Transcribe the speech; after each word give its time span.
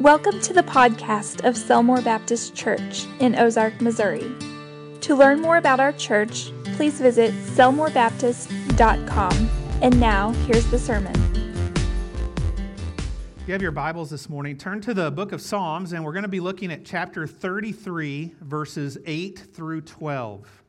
Welcome 0.00 0.42
to 0.42 0.52
the 0.52 0.62
podcast 0.62 1.48
of 1.48 1.54
Selmore 1.54 2.04
Baptist 2.04 2.54
Church 2.54 3.06
in 3.18 3.34
Ozark, 3.34 3.80
Missouri. 3.80 4.30
To 5.00 5.14
learn 5.14 5.40
more 5.40 5.56
about 5.56 5.80
our 5.80 5.92
church, 5.92 6.52
please 6.74 7.00
visit 7.00 7.32
selmorebaptist.com. 7.32 9.50
And 9.80 9.98
now, 9.98 10.32
here's 10.32 10.70
the 10.70 10.78
sermon. 10.78 11.14
If 13.38 13.46
you 13.46 13.54
have 13.54 13.62
your 13.62 13.70
Bibles 13.70 14.10
this 14.10 14.28
morning, 14.28 14.58
turn 14.58 14.82
to 14.82 14.92
the 14.92 15.10
book 15.10 15.32
of 15.32 15.40
Psalms, 15.40 15.94
and 15.94 16.04
we're 16.04 16.12
going 16.12 16.24
to 16.24 16.28
be 16.28 16.40
looking 16.40 16.70
at 16.70 16.84
chapter 16.84 17.26
33, 17.26 18.34
verses 18.42 18.98
8 19.06 19.38
through 19.54 19.80
12. 19.80 20.62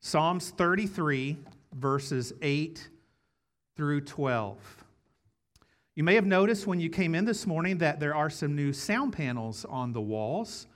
Psalms 0.00 0.50
33, 0.50 1.38
verses 1.72 2.34
8 2.42 2.86
through 3.76 4.02
12. 4.02 4.75
You 5.96 6.04
may 6.04 6.14
have 6.16 6.26
noticed 6.26 6.66
when 6.66 6.78
you 6.78 6.90
came 6.90 7.14
in 7.14 7.24
this 7.24 7.46
morning 7.46 7.78
that 7.78 8.00
there 8.00 8.14
are 8.14 8.28
some 8.28 8.54
new 8.54 8.74
sound 8.74 9.14
panels 9.14 9.64
on 9.64 9.94
the 9.94 10.00
walls. 10.02 10.66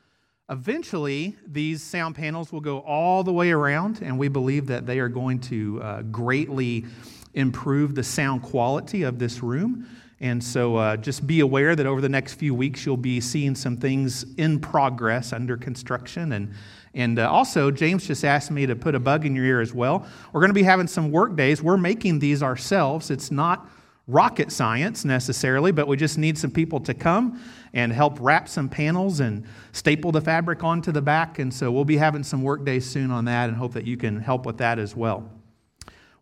Eventually, 0.48 1.36
these 1.46 1.82
sound 1.82 2.14
panels 2.14 2.50
will 2.50 2.62
go 2.62 2.78
all 2.78 3.22
the 3.22 3.32
way 3.32 3.50
around, 3.50 4.00
and 4.00 4.18
we 4.18 4.28
believe 4.28 4.66
that 4.68 4.86
they 4.86 4.98
are 4.98 5.10
going 5.10 5.38
to 5.40 5.78
uh, 5.82 6.02
greatly 6.04 6.86
improve 7.34 7.94
the 7.94 8.02
sound 8.02 8.42
quality 8.42 9.02
of 9.02 9.18
this 9.18 9.42
room. 9.42 9.86
And 10.20 10.42
so 10.42 10.76
uh, 10.76 10.96
just 10.96 11.26
be 11.26 11.40
aware 11.40 11.76
that 11.76 11.84
over 11.84 12.00
the 12.00 12.08
next 12.08 12.34
few 12.34 12.54
weeks, 12.54 12.86
you'll 12.86 12.96
be 12.96 13.20
seeing 13.20 13.54
some 13.54 13.76
things 13.76 14.24
in 14.38 14.58
progress 14.58 15.34
under 15.34 15.58
construction. 15.58 16.32
And, 16.32 16.54
and 16.94 17.18
uh, 17.18 17.30
also, 17.30 17.70
James 17.70 18.06
just 18.06 18.24
asked 18.24 18.50
me 18.50 18.64
to 18.64 18.74
put 18.74 18.94
a 18.94 19.00
bug 19.00 19.26
in 19.26 19.36
your 19.36 19.44
ear 19.44 19.60
as 19.60 19.74
well. 19.74 20.06
We're 20.32 20.40
going 20.40 20.48
to 20.48 20.54
be 20.54 20.62
having 20.62 20.86
some 20.86 21.10
work 21.10 21.36
days. 21.36 21.62
We're 21.62 21.76
making 21.76 22.20
these 22.20 22.42
ourselves. 22.42 23.10
It's 23.10 23.30
not 23.30 23.68
rocket 24.10 24.50
science 24.52 25.04
necessarily, 25.04 25.72
but 25.72 25.86
we 25.86 25.96
just 25.96 26.18
need 26.18 26.36
some 26.36 26.50
people 26.50 26.80
to 26.80 26.94
come 26.94 27.40
and 27.72 27.92
help 27.92 28.18
wrap 28.20 28.48
some 28.48 28.68
panels 28.68 29.20
and 29.20 29.44
staple 29.72 30.12
the 30.12 30.20
fabric 30.20 30.64
onto 30.64 30.92
the 30.92 31.02
back. 31.02 31.38
And 31.38 31.52
so 31.52 31.70
we'll 31.70 31.84
be 31.84 31.96
having 31.96 32.22
some 32.22 32.42
work 32.42 32.64
days 32.64 32.88
soon 32.88 33.10
on 33.10 33.24
that 33.26 33.48
and 33.48 33.56
hope 33.56 33.72
that 33.74 33.84
you 33.84 33.96
can 33.96 34.20
help 34.20 34.44
with 34.44 34.58
that 34.58 34.78
as 34.78 34.96
well. 34.96 35.30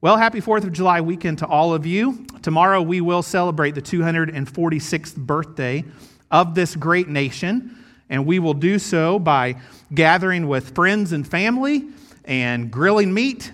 Well, 0.00 0.16
happy 0.16 0.40
4th 0.40 0.64
of 0.64 0.72
July 0.72 1.00
weekend 1.00 1.38
to 1.38 1.46
all 1.46 1.74
of 1.74 1.84
you. 1.84 2.24
Tomorrow 2.42 2.82
we 2.82 3.00
will 3.00 3.22
celebrate 3.22 3.74
the 3.74 3.82
246th 3.82 5.16
birthday 5.16 5.84
of 6.30 6.54
this 6.54 6.76
great 6.76 7.08
nation, 7.08 7.76
and 8.08 8.24
we 8.24 8.38
will 8.38 8.54
do 8.54 8.78
so 8.78 9.18
by 9.18 9.56
gathering 9.92 10.46
with 10.46 10.74
friends 10.74 11.12
and 11.12 11.26
family 11.26 11.88
and 12.24 12.70
grilling 12.70 13.12
meat 13.12 13.50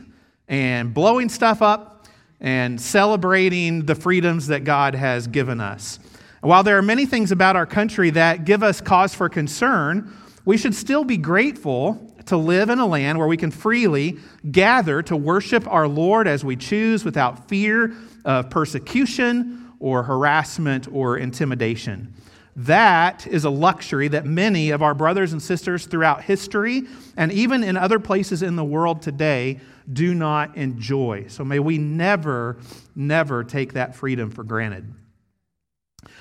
and 0.48 0.92
blowing 0.92 1.28
stuff 1.28 1.62
up 1.62 1.93
and 2.44 2.78
celebrating 2.78 3.86
the 3.86 3.94
freedoms 3.94 4.48
that 4.48 4.64
God 4.64 4.94
has 4.94 5.26
given 5.26 5.62
us. 5.62 5.98
While 6.42 6.62
there 6.62 6.76
are 6.76 6.82
many 6.82 7.06
things 7.06 7.32
about 7.32 7.56
our 7.56 7.64
country 7.64 8.10
that 8.10 8.44
give 8.44 8.62
us 8.62 8.82
cause 8.82 9.14
for 9.14 9.30
concern, 9.30 10.12
we 10.44 10.58
should 10.58 10.74
still 10.74 11.04
be 11.04 11.16
grateful 11.16 12.12
to 12.26 12.36
live 12.36 12.68
in 12.68 12.78
a 12.78 12.86
land 12.86 13.16
where 13.16 13.26
we 13.26 13.38
can 13.38 13.50
freely 13.50 14.18
gather 14.50 15.00
to 15.04 15.16
worship 15.16 15.66
our 15.66 15.88
Lord 15.88 16.28
as 16.28 16.44
we 16.44 16.54
choose 16.54 17.02
without 17.02 17.48
fear 17.48 17.94
of 18.26 18.50
persecution 18.50 19.72
or 19.80 20.02
harassment 20.02 20.86
or 20.92 21.16
intimidation. 21.16 22.12
That 22.56 23.26
is 23.26 23.46
a 23.46 23.50
luxury 23.50 24.08
that 24.08 24.26
many 24.26 24.68
of 24.68 24.82
our 24.82 24.92
brothers 24.92 25.32
and 25.32 25.42
sisters 25.42 25.86
throughout 25.86 26.22
history 26.22 26.82
and 27.16 27.32
even 27.32 27.64
in 27.64 27.78
other 27.78 27.98
places 27.98 28.42
in 28.42 28.56
the 28.56 28.64
world 28.64 29.00
today 29.00 29.60
do 29.92 30.14
not 30.14 30.56
enjoy. 30.56 31.26
So 31.28 31.44
may 31.44 31.58
we 31.58 31.78
never, 31.78 32.58
never 32.94 33.44
take 33.44 33.74
that 33.74 33.94
freedom 33.94 34.30
for 34.30 34.44
granted. 34.44 34.92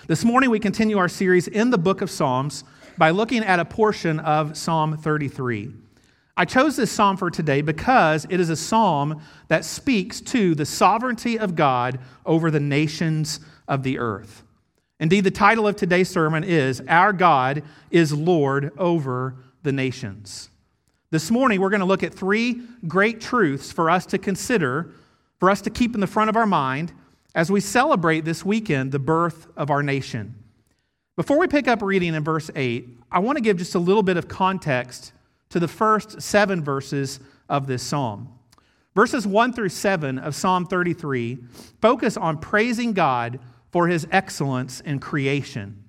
This 0.07 0.25
morning, 0.25 0.49
we 0.49 0.59
continue 0.59 0.97
our 0.97 1.09
series 1.09 1.47
in 1.47 1.69
the 1.69 1.77
book 1.77 2.01
of 2.01 2.09
Psalms 2.09 2.63
by 2.97 3.09
looking 3.11 3.43
at 3.43 3.59
a 3.59 3.65
portion 3.65 4.19
of 4.19 4.57
Psalm 4.57 4.97
33. 4.97 5.73
I 6.35 6.45
chose 6.45 6.75
this 6.75 6.91
psalm 6.91 7.15
for 7.15 7.29
today 7.29 7.61
because 7.61 8.25
it 8.29 8.39
is 8.39 8.49
a 8.49 8.55
psalm 8.55 9.21
that 9.49 9.63
speaks 9.63 10.19
to 10.21 10.55
the 10.55 10.65
sovereignty 10.65 11.37
of 11.37 11.55
God 11.55 11.99
over 12.25 12.49
the 12.49 12.59
nations 12.59 13.39
of 13.67 13.83
the 13.83 13.99
earth. 13.99 14.43
Indeed, 14.99 15.25
the 15.25 15.31
title 15.31 15.67
of 15.67 15.75
today's 15.75 16.09
sermon 16.09 16.43
is 16.43 16.81
Our 16.87 17.13
God 17.13 17.63
is 17.91 18.13
Lord 18.13 18.71
over 18.77 19.35
the 19.61 19.71
Nations. 19.71 20.49
This 21.13 21.29
morning, 21.29 21.61
we're 21.61 21.69
going 21.69 21.79
to 21.79 21.85
look 21.85 22.01
at 22.01 22.11
three 22.11 22.59
great 22.87 23.21
truths 23.21 23.71
for 23.71 23.87
us 23.87 24.07
to 24.07 24.17
consider, 24.17 24.89
for 25.39 25.51
us 25.51 25.61
to 25.61 25.69
keep 25.69 25.93
in 25.93 26.01
the 26.01 26.07
front 26.07 26.31
of 26.31 26.35
our 26.35 26.47
mind 26.47 26.91
as 27.35 27.51
we 27.51 27.59
celebrate 27.59 28.21
this 28.21 28.43
weekend 28.43 28.91
the 28.91 28.97
birth 28.97 29.45
of 29.55 29.69
our 29.69 29.83
nation. 29.83 30.33
Before 31.15 31.37
we 31.37 31.45
pick 31.45 31.67
up 31.67 31.83
reading 31.83 32.15
in 32.15 32.23
verse 32.23 32.49
8, 32.55 32.89
I 33.11 33.19
want 33.19 33.37
to 33.37 33.43
give 33.43 33.57
just 33.57 33.75
a 33.75 33.79
little 33.79 34.01
bit 34.01 34.17
of 34.17 34.27
context 34.27 35.11
to 35.49 35.59
the 35.59 35.67
first 35.67 36.19
seven 36.19 36.63
verses 36.63 37.19
of 37.47 37.67
this 37.67 37.83
psalm. 37.83 38.29
Verses 38.95 39.27
1 39.27 39.53
through 39.53 39.69
7 39.69 40.17
of 40.17 40.33
Psalm 40.33 40.65
33 40.65 41.37
focus 41.79 42.17
on 42.17 42.39
praising 42.39 42.91
God 42.91 43.39
for 43.71 43.87
his 43.87 44.07
excellence 44.11 44.81
in 44.81 44.97
creation. 44.97 45.83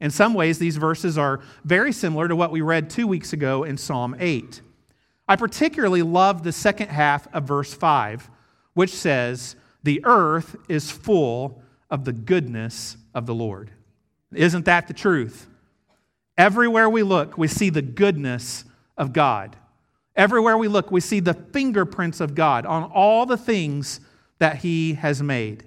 In 0.00 0.10
some 0.10 0.32
ways, 0.32 0.58
these 0.58 0.78
verses 0.78 1.18
are 1.18 1.40
very 1.66 1.92
similar 1.92 2.28
to 2.28 2.34
what 2.34 2.50
we 2.50 2.62
read 2.62 2.88
two 2.88 3.06
weeks 3.06 3.34
ago 3.34 3.64
in 3.64 3.76
Psalm 3.76 4.16
8. 4.18 4.62
I 5.30 5.36
particularly 5.36 6.02
love 6.02 6.42
the 6.42 6.50
second 6.50 6.88
half 6.88 7.32
of 7.32 7.44
verse 7.44 7.72
5, 7.72 8.28
which 8.74 8.90
says, 8.90 9.54
The 9.84 10.00
earth 10.04 10.56
is 10.68 10.90
full 10.90 11.62
of 11.88 12.04
the 12.04 12.12
goodness 12.12 12.96
of 13.14 13.26
the 13.26 13.34
Lord. 13.34 13.70
Isn't 14.34 14.64
that 14.64 14.88
the 14.88 14.92
truth? 14.92 15.46
Everywhere 16.36 16.90
we 16.90 17.04
look, 17.04 17.38
we 17.38 17.46
see 17.46 17.70
the 17.70 17.80
goodness 17.80 18.64
of 18.98 19.12
God. 19.12 19.54
Everywhere 20.16 20.58
we 20.58 20.66
look, 20.66 20.90
we 20.90 21.00
see 21.00 21.20
the 21.20 21.34
fingerprints 21.34 22.18
of 22.18 22.34
God 22.34 22.66
on 22.66 22.82
all 22.82 23.24
the 23.24 23.36
things 23.36 24.00
that 24.40 24.56
He 24.56 24.94
has 24.94 25.22
made. 25.22 25.62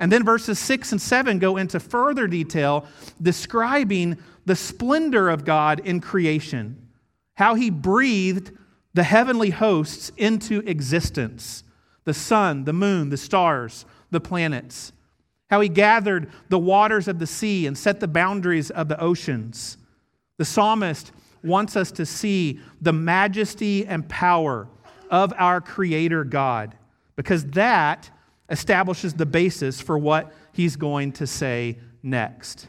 And 0.00 0.10
then 0.10 0.24
verses 0.24 0.58
6 0.58 0.90
and 0.90 1.00
7 1.00 1.38
go 1.38 1.56
into 1.56 1.78
further 1.78 2.26
detail 2.26 2.84
describing 3.22 4.18
the 4.44 4.56
splendor 4.56 5.28
of 5.28 5.44
God 5.44 5.78
in 5.84 6.00
creation, 6.00 6.88
how 7.34 7.54
He 7.54 7.70
breathed 7.70 8.58
the 8.98 9.04
heavenly 9.04 9.50
hosts 9.50 10.10
into 10.16 10.58
existence 10.66 11.62
the 12.02 12.12
sun, 12.12 12.64
the 12.64 12.72
moon, 12.72 13.10
the 13.10 13.16
stars, 13.16 13.86
the 14.10 14.18
planets. 14.18 14.92
How 15.50 15.60
he 15.60 15.68
gathered 15.68 16.32
the 16.48 16.58
waters 16.58 17.06
of 17.06 17.20
the 17.20 17.26
sea 17.26 17.68
and 17.68 17.78
set 17.78 18.00
the 18.00 18.08
boundaries 18.08 18.70
of 18.70 18.88
the 18.88 19.00
oceans. 19.00 19.76
The 20.36 20.44
psalmist 20.44 21.12
wants 21.44 21.76
us 21.76 21.92
to 21.92 22.04
see 22.04 22.58
the 22.80 22.92
majesty 22.92 23.86
and 23.86 24.08
power 24.08 24.66
of 25.12 25.32
our 25.36 25.60
Creator 25.60 26.24
God 26.24 26.76
because 27.14 27.44
that 27.50 28.10
establishes 28.50 29.14
the 29.14 29.26
basis 29.26 29.80
for 29.80 29.96
what 29.96 30.32
he's 30.50 30.74
going 30.74 31.12
to 31.12 31.26
say 31.28 31.78
next. 32.02 32.66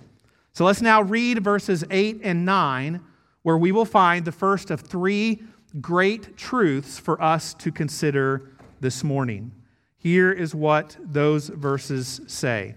So 0.54 0.64
let's 0.64 0.84
now 0.84 1.02
read 1.02 1.44
verses 1.44 1.84
8 1.90 2.20
and 2.22 2.46
9, 2.46 3.02
where 3.42 3.58
we 3.58 3.72
will 3.72 3.84
find 3.84 4.26
the 4.26 4.32
first 4.32 4.70
of 4.70 4.82
three 4.82 5.42
great 5.82 6.38
truths 6.38 7.00
for 7.00 7.22
us 7.22 7.54
to 7.56 7.72
consider 7.72 8.52
this 8.80 9.04
morning. 9.04 9.52
Here 9.98 10.32
is 10.32 10.56
what 10.56 10.98
those 11.00 11.50
verses 11.50 12.22
say 12.28 12.76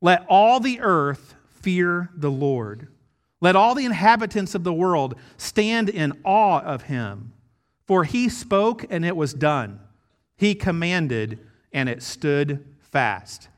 Let 0.00 0.24
all 0.28 0.60
the 0.60 0.80
earth 0.80 1.34
fear 1.46 2.10
the 2.14 2.30
Lord. 2.30 2.88
Let 3.40 3.56
all 3.56 3.74
the 3.74 3.84
inhabitants 3.84 4.54
of 4.54 4.64
the 4.64 4.72
world 4.72 5.16
stand 5.36 5.88
in 5.88 6.12
awe 6.24 6.60
of 6.60 6.82
him. 6.82 7.32
For 7.86 8.04
he 8.04 8.28
spoke 8.30 8.86
and 8.88 9.04
it 9.04 9.16
was 9.16 9.34
done. 9.34 9.80
He 10.36 10.54
commanded 10.54 11.40
and 11.72 11.88
it 11.88 12.02
stood 12.02 12.64
fast. 12.80 13.48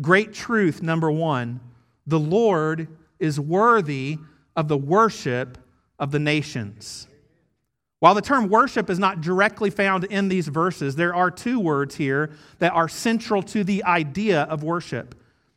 Great 0.00 0.32
truth 0.32 0.82
number 0.82 1.10
one 1.10 1.60
the 2.06 2.18
Lord 2.18 2.88
is 3.18 3.40
worthy 3.40 4.18
of 4.56 4.68
the 4.68 4.76
worship 4.76 5.58
of 5.98 6.10
the 6.10 6.18
nations. 6.18 7.06
While 8.00 8.14
the 8.14 8.20
term 8.20 8.48
worship 8.48 8.90
is 8.90 8.98
not 8.98 9.22
directly 9.22 9.70
found 9.70 10.04
in 10.04 10.28
these 10.28 10.48
verses, 10.48 10.96
there 10.96 11.14
are 11.14 11.30
two 11.30 11.58
words 11.58 11.94
here 11.94 12.32
that 12.58 12.72
are 12.72 12.88
central 12.88 13.42
to 13.44 13.64
the 13.64 13.82
idea 13.84 14.42
of 14.42 14.62
worship. 14.62 15.14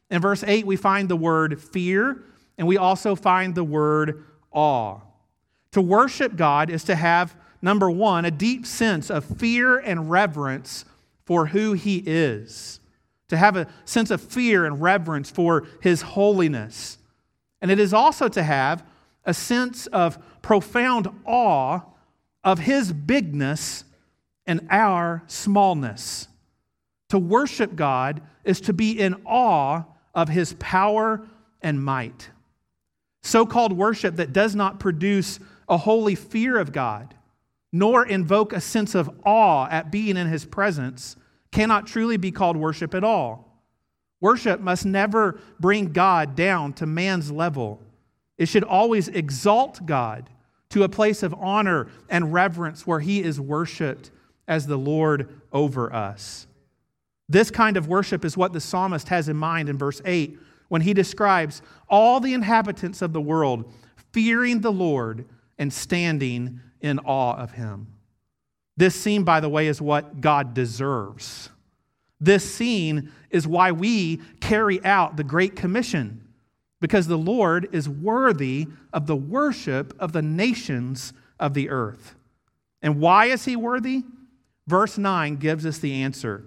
In 0.10 0.22
verse 0.22 0.44
8, 0.46 0.66
we 0.66 0.78
find 0.78 1.10
the 1.10 1.18
word 1.18 1.62
fear, 1.62 2.24
and 2.58 2.66
we 2.66 2.78
also 2.78 3.16
find 3.16 3.54
the 3.54 3.66
word 3.66 4.24
awe. 4.52 5.00
To 5.72 5.82
worship 5.82 6.38
God 6.38 6.70
is 6.70 6.86
to 6.86 6.96
have, 6.96 7.36
number 7.62 7.92
one, 7.92 8.24
a 8.24 8.32
deep 8.32 8.66
sense 8.66 9.12
of 9.12 9.26
fear 9.26 9.78
and 9.78 10.10
reverence 10.10 10.86
for 11.26 11.48
who 11.48 11.74
He 11.74 12.02
is, 12.06 12.80
to 13.28 13.36
have 13.36 13.58
a 13.58 13.68
sense 13.84 14.10
of 14.10 14.22
fear 14.22 14.66
and 14.66 14.82
reverence 14.82 15.30
for 15.30 15.68
His 15.82 16.02
holiness. 16.02 16.98
And 17.62 17.70
it 17.70 17.80
is 17.80 17.94
also 17.94 18.30
to 18.30 18.42
have 18.42 18.86
a 19.28 19.34
sense 19.34 19.86
of 19.88 20.18
profound 20.42 21.08
awe 21.26 21.82
of 22.44 22.60
his 22.60 22.94
bigness 22.94 23.84
and 24.48 24.66
our 24.72 25.22
smallness. 25.28 26.30
To 27.10 27.20
worship 27.20 27.76
God 27.76 28.22
is 28.46 28.62
to 28.62 28.74
be 28.74 28.98
in 28.98 29.16
awe 29.26 29.84
of 30.16 30.30
his 30.30 30.54
power 30.54 31.28
and 31.62 31.84
might. 31.84 32.30
So 33.22 33.46
called 33.46 33.74
worship 33.74 34.16
that 34.16 34.32
does 34.32 34.56
not 34.56 34.80
produce 34.80 35.40
a 35.68 35.78
holy 35.78 36.16
fear 36.16 36.58
of 36.58 36.72
God, 36.72 37.14
nor 37.74 38.06
invoke 38.06 38.54
a 38.54 38.62
sense 38.62 38.96
of 38.96 39.10
awe 39.26 39.68
at 39.70 39.92
being 39.92 40.16
in 40.16 40.28
his 40.28 40.46
presence, 40.46 41.18
cannot 41.52 41.86
truly 41.86 42.16
be 42.16 42.32
called 42.32 42.56
worship 42.56 42.96
at 42.96 43.04
all. 43.04 43.62
Worship 44.22 44.62
must 44.62 44.86
never 44.86 45.40
bring 45.60 45.92
God 45.92 46.36
down 46.36 46.72
to 46.74 46.86
man's 46.86 47.30
level. 47.30 47.82
It 48.38 48.48
should 48.48 48.64
always 48.64 49.08
exalt 49.08 49.86
God 49.86 50.30
to 50.70 50.84
a 50.84 50.90
place 50.90 51.24
of 51.24 51.34
honor 51.34 51.88
and 52.10 52.34
reverence 52.34 52.86
where 52.86 53.00
he 53.00 53.24
is 53.24 53.40
worshiped 53.40 54.12
as 54.48 54.68
the 54.68 54.78
Lord 54.78 55.42
over 55.52 55.92
us. 55.94 56.48
This 57.30 57.52
kind 57.52 57.78
of 57.78 57.88
worship 57.88 58.24
is 58.24 58.38
what 58.38 58.54
the 58.54 58.62
psalmist 58.62 59.10
has 59.10 59.28
in 59.28 59.36
mind 59.36 59.70
in 59.70 59.78
verse 59.78 60.02
8 60.06 60.38
when 60.70 60.82
he 60.82 60.94
describes 60.94 61.62
all 61.90 62.20
the 62.20 62.34
inhabitants 62.34 63.02
of 63.02 63.14
the 63.14 63.22
world 63.22 63.72
fearing 64.14 64.62
the 64.62 64.72
Lord 64.72 65.26
and 65.58 65.72
standing 65.72 66.62
in 66.82 67.00
awe 67.00 67.36
of 67.36 67.52
him. 67.52 67.88
This 68.78 68.96
scene, 68.96 69.24
by 69.24 69.40
the 69.40 69.50
way, 69.50 69.68
is 69.68 69.82
what 69.82 70.22
God 70.22 70.54
deserves. 70.54 71.50
This 72.20 72.50
scene 72.52 73.12
is 73.30 73.48
why 73.48 73.72
we 73.72 74.18
carry 74.40 74.84
out 74.86 75.18
the 75.18 75.24
Great 75.24 75.56
Commission, 75.56 76.27
because 76.80 77.08
the 77.08 77.18
Lord 77.18 77.68
is 77.72 77.90
worthy 77.90 78.68
of 78.94 79.08
the 79.08 79.16
worship 79.16 79.96
of 80.00 80.12
the 80.12 80.22
nations 80.22 81.14
of 81.40 81.54
the 81.54 81.70
earth. 81.70 82.16
And 82.82 83.00
why 83.00 83.26
is 83.26 83.46
he 83.46 83.56
worthy? 83.56 84.04
Verse 84.68 84.98
9 84.98 85.38
gives 85.38 85.66
us 85.66 85.80
the 85.80 86.04
answer. 86.04 86.44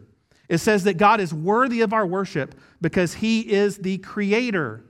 It 0.49 0.59
says 0.59 0.85
that 0.85 0.99
God 0.99 1.21
is 1.21 1.33
worthy 1.33 1.81
of 1.81 1.93
our 1.93 2.07
worship 2.07 2.55
because 2.81 3.15
he 3.15 3.53
is 3.53 3.79
the 3.79 3.99
creator. 3.99 4.85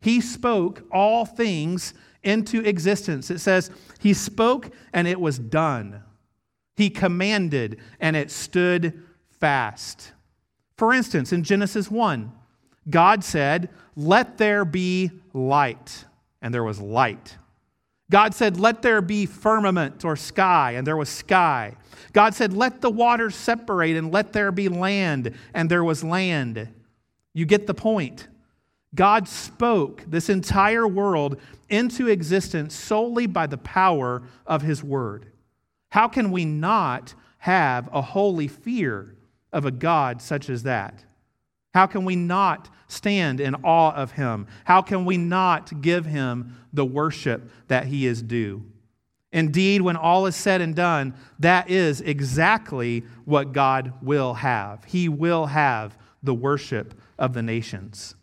He 0.00 0.20
spoke 0.20 0.82
all 0.92 1.24
things 1.24 1.94
into 2.22 2.60
existence. 2.60 3.30
It 3.30 3.38
says, 3.38 3.70
He 4.00 4.12
spoke 4.12 4.70
and 4.92 5.06
it 5.06 5.20
was 5.20 5.38
done. 5.38 6.02
He 6.76 6.90
commanded 6.90 7.80
and 8.00 8.16
it 8.16 8.30
stood 8.30 9.02
fast. 9.40 10.12
For 10.76 10.92
instance, 10.92 11.32
in 11.32 11.44
Genesis 11.44 11.90
1, 11.90 12.32
God 12.90 13.22
said, 13.22 13.70
Let 13.96 14.38
there 14.38 14.64
be 14.64 15.10
light, 15.32 16.04
and 16.42 16.52
there 16.52 16.64
was 16.64 16.80
light. 16.80 17.36
God 18.10 18.34
said, 18.34 18.58
Let 18.58 18.82
there 18.82 19.00
be 19.00 19.26
firmament 19.26 20.04
or 20.04 20.16
sky, 20.16 20.72
and 20.72 20.86
there 20.86 20.96
was 20.96 21.08
sky. 21.08 21.76
God 22.12 22.34
said, 22.34 22.52
Let 22.52 22.80
the 22.80 22.90
waters 22.90 23.34
separate, 23.34 23.96
and 23.96 24.12
let 24.12 24.32
there 24.32 24.52
be 24.52 24.68
land, 24.68 25.34
and 25.52 25.70
there 25.70 25.84
was 25.84 26.04
land. 26.04 26.68
You 27.32 27.46
get 27.46 27.66
the 27.66 27.74
point. 27.74 28.28
God 28.94 29.26
spoke 29.26 30.04
this 30.06 30.28
entire 30.28 30.86
world 30.86 31.40
into 31.68 32.06
existence 32.06 32.74
solely 32.74 33.26
by 33.26 33.46
the 33.46 33.58
power 33.58 34.22
of 34.46 34.62
His 34.62 34.84
Word. 34.84 35.32
How 35.90 36.08
can 36.08 36.30
we 36.30 36.44
not 36.44 37.14
have 37.38 37.88
a 37.92 38.02
holy 38.02 38.48
fear 38.48 39.16
of 39.52 39.64
a 39.64 39.70
God 39.70 40.22
such 40.22 40.48
as 40.48 40.62
that? 40.64 41.04
How 41.74 41.86
can 41.86 42.04
we 42.04 42.14
not 42.16 42.70
stand 42.86 43.40
in 43.40 43.56
awe 43.56 43.92
of 43.92 44.12
Him? 44.12 44.46
How 44.64 44.80
can 44.80 45.04
we 45.04 45.16
not 45.18 45.82
give 45.82 46.06
Him 46.06 46.56
the 46.72 46.84
worship 46.84 47.50
that 47.68 47.86
He 47.86 48.06
is 48.06 48.22
due? 48.22 48.64
Indeed, 49.32 49.82
when 49.82 49.96
all 49.96 50.26
is 50.26 50.36
said 50.36 50.60
and 50.60 50.76
done, 50.76 51.14
that 51.40 51.68
is 51.68 52.00
exactly 52.00 53.04
what 53.24 53.52
God 53.52 53.92
will 54.00 54.34
have. 54.34 54.84
He 54.84 55.08
will 55.08 55.46
have 55.46 55.98
the 56.22 56.34
worship 56.34 56.94
of 57.18 57.32
the 57.32 57.42
nations. 57.42 58.14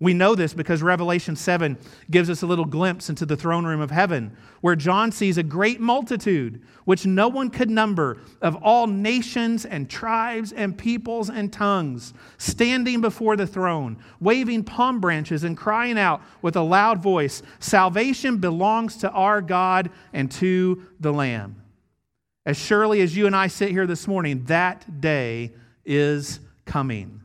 We 0.00 0.14
know 0.14 0.36
this 0.36 0.54
because 0.54 0.80
Revelation 0.80 1.34
7 1.34 1.76
gives 2.08 2.30
us 2.30 2.42
a 2.42 2.46
little 2.46 2.64
glimpse 2.64 3.10
into 3.10 3.26
the 3.26 3.36
throne 3.36 3.66
room 3.66 3.80
of 3.80 3.90
heaven, 3.90 4.36
where 4.60 4.76
John 4.76 5.10
sees 5.10 5.38
a 5.38 5.42
great 5.42 5.80
multitude, 5.80 6.62
which 6.84 7.04
no 7.04 7.26
one 7.26 7.50
could 7.50 7.68
number, 7.68 8.18
of 8.40 8.54
all 8.62 8.86
nations 8.86 9.64
and 9.64 9.90
tribes 9.90 10.52
and 10.52 10.78
peoples 10.78 11.30
and 11.30 11.52
tongues, 11.52 12.14
standing 12.36 13.00
before 13.00 13.34
the 13.34 13.46
throne, 13.46 13.98
waving 14.20 14.62
palm 14.62 15.00
branches 15.00 15.42
and 15.42 15.56
crying 15.56 15.98
out 15.98 16.22
with 16.42 16.54
a 16.54 16.62
loud 16.62 17.02
voice 17.02 17.42
Salvation 17.58 18.38
belongs 18.38 18.98
to 18.98 19.10
our 19.10 19.40
God 19.40 19.90
and 20.12 20.30
to 20.32 20.84
the 21.00 21.12
Lamb. 21.12 21.60
As 22.46 22.56
surely 22.56 23.00
as 23.00 23.16
you 23.16 23.26
and 23.26 23.34
I 23.34 23.48
sit 23.48 23.70
here 23.70 23.86
this 23.86 24.06
morning, 24.06 24.44
that 24.44 25.00
day 25.00 25.52
is 25.84 26.38
coming. 26.64 27.20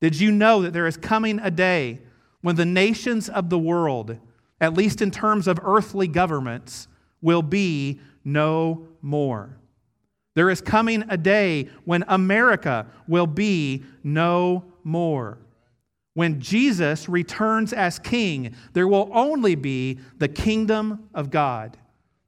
Did 0.00 0.18
you 0.18 0.32
know 0.32 0.62
that 0.62 0.72
there 0.72 0.86
is 0.86 0.96
coming 0.96 1.38
a 1.40 1.50
day 1.50 2.00
when 2.40 2.56
the 2.56 2.64
nations 2.64 3.28
of 3.28 3.50
the 3.50 3.58
world, 3.58 4.16
at 4.60 4.74
least 4.74 5.02
in 5.02 5.10
terms 5.10 5.46
of 5.46 5.60
earthly 5.62 6.08
governments, 6.08 6.88
will 7.20 7.42
be 7.42 8.00
no 8.24 8.88
more? 9.02 9.56
There 10.34 10.48
is 10.48 10.60
coming 10.60 11.04
a 11.08 11.16
day 11.16 11.68
when 11.84 12.04
America 12.08 12.86
will 13.06 13.26
be 13.26 13.84
no 14.02 14.64
more. 14.84 15.38
When 16.14 16.40
Jesus 16.40 17.08
returns 17.08 17.72
as 17.72 17.98
king, 17.98 18.54
there 18.72 18.88
will 18.88 19.10
only 19.12 19.54
be 19.54 19.98
the 20.18 20.28
kingdom 20.28 21.08
of 21.14 21.30
God. 21.30 21.76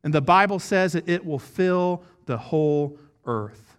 And 0.04 0.12
the 0.12 0.20
Bible 0.20 0.58
says 0.58 0.92
that 0.92 1.08
it 1.08 1.24
will 1.24 1.38
fill 1.38 2.02
the 2.26 2.36
whole 2.36 2.98
earth. 3.24 3.76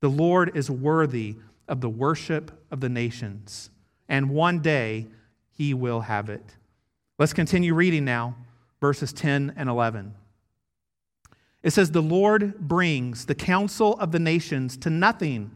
The 0.00 0.08
Lord 0.08 0.56
is 0.56 0.70
worthy 0.70 1.36
of 1.68 1.80
the 1.80 1.88
worship 1.88 2.50
of 2.70 2.80
the 2.80 2.88
nations. 2.88 3.70
And 4.08 4.30
one 4.30 4.60
day 4.60 5.06
he 5.50 5.74
will 5.74 6.00
have 6.00 6.28
it. 6.28 6.56
Let's 7.18 7.32
continue 7.32 7.74
reading 7.74 8.04
now, 8.04 8.36
verses 8.80 9.12
10 9.12 9.54
and 9.56 9.68
11. 9.68 10.14
It 11.62 11.70
says, 11.70 11.90
The 11.90 12.02
Lord 12.02 12.58
brings 12.58 13.26
the 13.26 13.34
counsel 13.34 13.94
of 13.98 14.12
the 14.12 14.18
nations 14.18 14.76
to 14.78 14.90
nothing. 14.90 15.50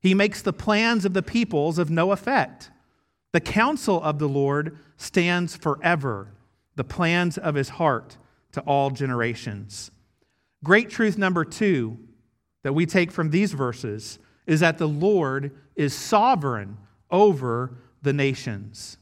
He 0.00 0.14
makes 0.14 0.42
the 0.42 0.52
plans 0.52 1.04
of 1.04 1.14
the 1.14 1.22
peoples 1.22 1.78
of 1.78 1.90
no 1.90 2.12
effect. 2.12 2.70
The 3.32 3.40
counsel 3.40 4.02
of 4.02 4.18
the 4.18 4.28
Lord 4.28 4.78
stands 4.96 5.56
forever, 5.56 6.32
the 6.76 6.84
plans 6.84 7.38
of 7.38 7.54
his 7.54 7.70
heart 7.70 8.16
to 8.52 8.60
all 8.62 8.90
generations. 8.90 9.90
Great 10.62 10.88
truth 10.88 11.18
number 11.18 11.44
two 11.44 11.98
that 12.62 12.72
we 12.74 12.86
take 12.86 13.12
from 13.12 13.30
these 13.30 13.52
verses 13.52 14.18
is 14.46 14.60
that 14.60 14.78
the 14.78 14.88
Lord 14.88 15.52
is 15.76 15.94
sovereign 15.94 16.76
over 17.10 17.76
the 18.02 18.12
nations. 18.12 18.98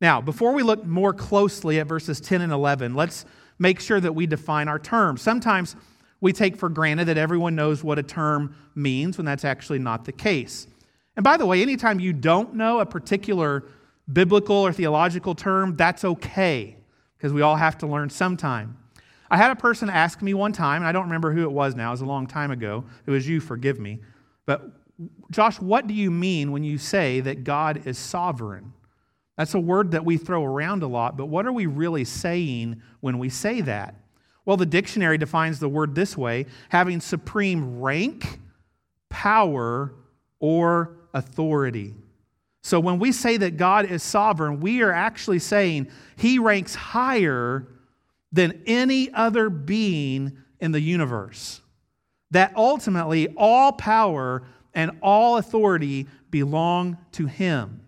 Now, 0.00 0.20
before 0.20 0.52
we 0.52 0.62
look 0.62 0.84
more 0.84 1.12
closely 1.12 1.78
at 1.78 1.86
verses 1.86 2.20
10 2.20 2.40
and 2.40 2.52
11, 2.52 2.94
let's 2.94 3.24
make 3.58 3.80
sure 3.80 4.00
that 4.00 4.14
we 4.14 4.26
define 4.26 4.68
our 4.68 4.78
terms. 4.78 5.22
Sometimes 5.22 5.76
we 6.20 6.32
take 6.32 6.56
for 6.56 6.68
granted 6.68 7.06
that 7.06 7.18
everyone 7.18 7.54
knows 7.54 7.84
what 7.84 7.98
a 7.98 8.02
term 8.02 8.54
means 8.74 9.16
when 9.16 9.24
that's 9.24 9.44
actually 9.44 9.78
not 9.78 10.04
the 10.04 10.12
case. 10.12 10.66
And 11.16 11.24
by 11.24 11.36
the 11.36 11.46
way, 11.46 11.62
anytime 11.62 12.00
you 12.00 12.12
don't 12.12 12.54
know 12.54 12.80
a 12.80 12.86
particular 12.86 13.64
biblical 14.12 14.56
or 14.56 14.72
theological 14.72 15.34
term, 15.34 15.76
that's 15.76 16.04
okay, 16.04 16.76
because 17.16 17.32
we 17.32 17.42
all 17.42 17.56
have 17.56 17.78
to 17.78 17.86
learn 17.86 18.10
sometime. 18.10 18.76
I 19.30 19.36
had 19.36 19.50
a 19.50 19.56
person 19.56 19.88
ask 19.88 20.20
me 20.20 20.34
one 20.34 20.52
time, 20.52 20.82
and 20.82 20.86
I 20.86 20.92
don't 20.92 21.04
remember 21.04 21.32
who 21.32 21.42
it 21.42 21.52
was 21.52 21.74
now, 21.74 21.88
it 21.88 21.92
was 21.92 22.00
a 22.02 22.06
long 22.06 22.26
time 22.26 22.50
ago. 22.50 22.84
It 23.06 23.10
was 23.10 23.28
you, 23.28 23.40
forgive 23.40 23.78
me. 23.78 24.00
But, 24.46 24.70
Josh, 25.30 25.60
what 25.60 25.86
do 25.86 25.94
you 25.94 26.10
mean 26.10 26.52
when 26.52 26.64
you 26.64 26.78
say 26.78 27.20
that 27.20 27.44
God 27.44 27.86
is 27.86 27.98
sovereign? 27.98 28.72
That's 29.36 29.54
a 29.54 29.60
word 29.60 29.92
that 29.92 30.04
we 30.04 30.18
throw 30.18 30.44
around 30.44 30.82
a 30.82 30.86
lot, 30.86 31.16
but 31.16 31.26
what 31.26 31.46
are 31.46 31.52
we 31.52 31.66
really 31.66 32.04
saying 32.04 32.82
when 33.00 33.18
we 33.18 33.28
say 33.28 33.60
that? 33.62 33.94
Well, 34.44 34.56
the 34.56 34.66
dictionary 34.66 35.18
defines 35.18 35.58
the 35.58 35.68
word 35.68 35.94
this 35.94 36.16
way 36.16 36.46
having 36.68 37.00
supreme 37.00 37.80
rank, 37.80 38.40
power, 39.08 39.94
or 40.40 40.96
authority. 41.14 41.94
So 42.62 42.78
when 42.78 42.98
we 42.98 43.12
say 43.12 43.36
that 43.38 43.56
God 43.56 43.90
is 43.90 44.02
sovereign, 44.02 44.60
we 44.60 44.82
are 44.82 44.92
actually 44.92 45.38
saying 45.38 45.88
he 46.16 46.38
ranks 46.38 46.74
higher 46.74 47.66
than 48.30 48.62
any 48.66 49.12
other 49.12 49.50
being 49.50 50.38
in 50.60 50.72
the 50.72 50.80
universe 50.80 51.60
that 52.32 52.52
ultimately 52.56 53.28
all 53.36 53.72
power 53.72 54.42
and 54.74 54.90
all 55.00 55.36
authority 55.36 56.06
belong 56.30 56.98
to 57.12 57.26
him. 57.26 57.82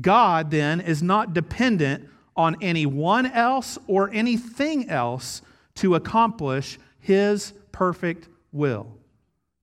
God 0.00 0.50
then 0.50 0.80
is 0.80 1.02
not 1.02 1.34
dependent 1.34 2.08
on 2.36 2.56
anyone 2.60 3.26
else 3.26 3.78
or 3.86 4.10
anything 4.12 4.88
else 4.88 5.42
to 5.74 5.94
accomplish 5.94 6.78
his 7.00 7.52
perfect 7.72 8.28
will, 8.52 8.98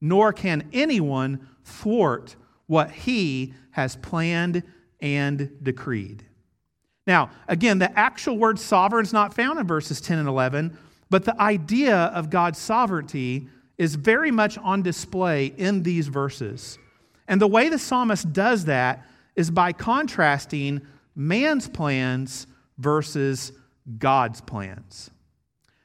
nor 0.01 0.33
can 0.33 0.69
anyone 0.73 1.47
thwart 1.63 2.35
what 2.67 2.91
he 2.91 3.53
has 3.71 3.95
planned 3.97 4.63
and 4.99 5.51
decreed. 5.61 6.25
Now, 7.05 7.31
again, 7.47 7.79
the 7.79 7.97
actual 7.97 8.37
word 8.37 8.59
sovereign 8.59 9.05
is 9.05 9.13
not 9.13 9.33
found 9.33 9.59
in 9.59 9.67
verses 9.67 10.01
10 10.01 10.19
and 10.19 10.27
11, 10.27 10.77
but 11.09 11.25
the 11.25 11.39
idea 11.39 11.95
of 11.95 12.29
God's 12.29 12.59
sovereignty 12.59 13.47
is 13.83 13.95
very 13.95 14.31
much 14.31 14.57
on 14.57 14.81
display 14.81 15.47
in 15.57 15.83
these 15.83 16.07
verses. 16.07 16.79
And 17.27 17.41
the 17.41 17.47
way 17.47 17.69
the 17.69 17.77
psalmist 17.77 18.33
does 18.33 18.65
that 18.65 19.05
is 19.35 19.51
by 19.51 19.73
contrasting 19.73 20.81
man's 21.15 21.67
plans 21.67 22.47
versus 22.77 23.51
God's 23.99 24.41
plans. 24.41 25.11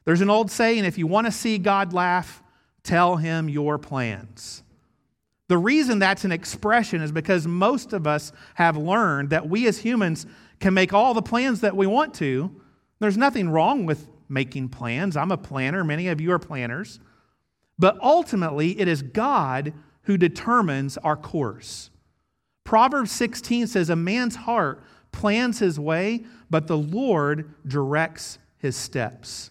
There's 0.05 0.21
an 0.21 0.31
old 0.31 0.51
saying 0.51 0.85
if 0.85 0.97
you 0.97 1.07
want 1.07 1.27
to 1.27 1.33
see 1.33 1.59
God 1.59 1.93
laugh, 1.93 2.43
tell 2.83 3.17
him 3.17 3.49
your 3.49 3.79
plans. 3.79 4.63
The 5.49 5.59
reason 5.59 5.99
that's 5.99 6.25
an 6.25 6.33
expression 6.33 7.03
is 7.03 7.11
because 7.11 7.47
most 7.47 7.93
of 7.93 8.07
us 8.07 8.33
have 8.55 8.77
learned 8.77 9.31
that 9.31 9.49
we 9.49 9.67
as 9.67 9.79
humans 9.79 10.27
can 10.61 10.75
make 10.75 10.93
all 10.93 11.15
the 11.15 11.23
plans 11.23 11.63
that 11.63 11.77
we 11.77 11.87
want 11.87 12.15
to. 12.15 12.55
There's 13.01 13.17
nothing 13.17 13.49
wrong 13.49 13.87
with 13.87 14.09
making 14.29 14.69
plans. 14.69 15.17
I'm 15.17 15.33
a 15.33 15.37
planner, 15.37 15.85
many 15.85 16.09
of 16.09 16.21
you 16.21 16.33
are 16.33 16.39
planners. 16.39 17.01
But 17.79 17.99
ultimately, 18.03 18.79
it 18.81 18.89
is 18.89 19.03
God 19.03 19.73
who 20.03 20.17
determines 20.17 20.97
our 20.99 21.17
course. 21.17 21.91
Proverbs 22.65 23.13
16 23.13 23.67
says, 23.69 23.91
A 23.91 23.97
man's 23.97 24.37
heart 24.37 24.83
plans 25.13 25.59
his 25.59 25.79
way, 25.79 26.25
but 26.51 26.67
the 26.67 26.77
Lord 26.77 27.55
directs 27.67 28.39
his 28.59 28.77
steps. 28.77 29.51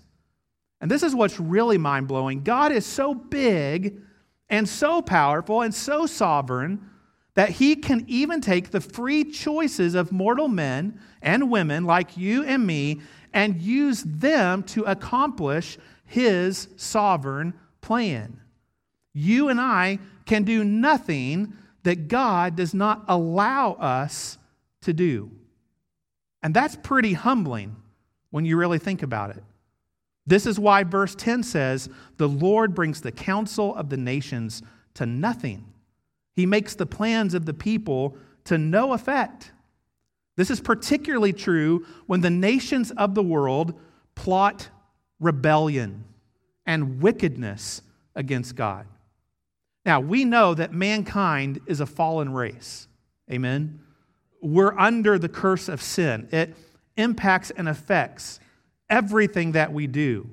And 0.81 0.91
this 0.91 1.03
is 1.03 1.15
what's 1.15 1.39
really 1.39 1.77
mind 1.77 2.07
blowing. 2.07 2.43
God 2.43 2.71
is 2.71 2.85
so 2.85 3.13
big 3.13 4.01
and 4.49 4.67
so 4.67 5.01
powerful 5.01 5.61
and 5.61 5.73
so 5.73 6.05
sovereign 6.05 6.89
that 7.33 7.49
he 7.51 7.75
can 7.75 8.03
even 8.07 8.41
take 8.41 8.71
the 8.71 8.81
free 8.81 9.23
choices 9.23 9.93
of 9.93 10.11
mortal 10.11 10.47
men 10.47 10.99
and 11.21 11.51
women 11.51 11.85
like 11.85 12.17
you 12.17 12.43
and 12.43 12.65
me 12.65 13.01
and 13.33 13.61
use 13.61 14.03
them 14.03 14.63
to 14.63 14.83
accomplish 14.83 15.77
his 16.05 16.69
sovereign 16.77 17.53
plan. 17.81 18.41
You 19.13 19.49
and 19.49 19.59
I 19.59 19.99
can 20.25 20.43
do 20.43 20.63
nothing 20.63 21.53
that 21.83 22.07
God 22.07 22.55
does 22.55 22.73
not 22.73 23.03
allow 23.07 23.73
us 23.73 24.37
to 24.81 24.93
do. 24.93 25.31
And 26.43 26.53
that's 26.53 26.75
pretty 26.75 27.13
humbling 27.13 27.75
when 28.29 28.45
you 28.45 28.57
really 28.57 28.79
think 28.79 29.03
about 29.03 29.31
it. 29.31 29.43
This 30.25 30.45
is 30.45 30.59
why 30.59 30.83
verse 30.83 31.15
10 31.15 31.43
says, 31.43 31.89
The 32.17 32.27
Lord 32.27 32.75
brings 32.75 33.01
the 33.01 33.11
counsel 33.11 33.73
of 33.75 33.89
the 33.89 33.97
nations 33.97 34.61
to 34.95 35.05
nothing. 35.05 35.65
He 36.35 36.45
makes 36.45 36.75
the 36.75 36.85
plans 36.85 37.33
of 37.33 37.45
the 37.45 37.53
people 37.53 38.17
to 38.43 38.57
no 38.57 38.93
effect. 38.93 39.51
This 40.35 40.51
is 40.51 40.59
particularly 40.59 41.33
true 41.33 41.85
when 42.05 42.21
the 42.21 42.29
nations 42.29 42.91
of 42.91 43.15
the 43.15 43.23
world 43.23 43.73
plot 44.15 44.69
rebellion 45.19 46.03
and 46.67 47.01
wickedness 47.01 47.81
against 48.13 48.55
God. 48.55 48.85
Now, 49.85 50.01
we 50.01 50.25
know 50.25 50.53
that 50.53 50.73
mankind 50.73 51.61
is 51.65 51.79
a 51.79 51.85
fallen 51.85 52.33
race. 52.33 52.87
Amen? 53.31 53.79
We're 54.41 54.77
under 54.77 55.17
the 55.17 55.29
curse 55.29 55.69
of 55.69 55.81
sin, 55.81 56.27
it 56.31 56.55
impacts 56.97 57.51
and 57.51 57.69
affects 57.69 58.39
everything 58.89 59.53
that 59.53 59.71
we 59.71 59.87
do. 59.87 60.29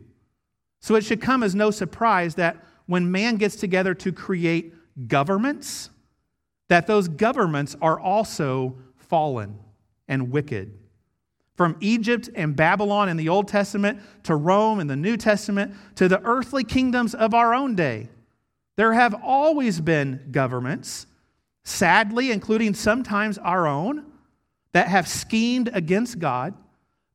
So 0.81 0.97
it 0.97 1.05
should 1.05 1.21
come 1.21 1.43
as 1.43 1.55
no 1.55 1.71
surprise 1.71 2.35
that 2.35 2.57
when 2.87 3.11
man 3.11 3.37
gets 3.37 3.57
together 3.57 3.95
to 3.95 4.13
create 4.13 4.75
governments, 5.09 5.91
that 6.69 6.87
those 6.87 7.09
governments 7.09 7.77
are 7.81 7.99
also 7.99 8.77
fallen 8.97 9.59
and 10.09 10.31
wicked. 10.31 10.79
From 11.57 11.77
Egypt 11.81 12.29
and 12.35 12.57
Babylon 12.57 13.09
in 13.09 13.17
the 13.17 13.29
Old 13.29 13.49
Testament 13.49 14.01
to 14.25 14.35
Rome 14.35 14.81
in 14.81 14.87
the 14.87 14.97
New 14.97 15.17
Testament 15.17 15.75
to 15.97 16.09
the 16.09 16.21
earthly 16.25 16.65
kingdoms 16.65 17.15
of 17.15 17.33
our 17.33 17.55
own 17.55 17.75
day, 17.77 18.09
there 18.77 18.93
have 18.93 19.15
always 19.23 19.81
been 19.81 20.29
governments, 20.33 21.07
sadly, 21.63 22.33
including 22.33 22.75
sometimes 22.75 23.39
our 23.39 23.69
own, 23.69 24.05
that 24.73 24.89
have 24.89 25.07
schemed 25.07 25.71
against 25.73 26.19
God 26.19 26.55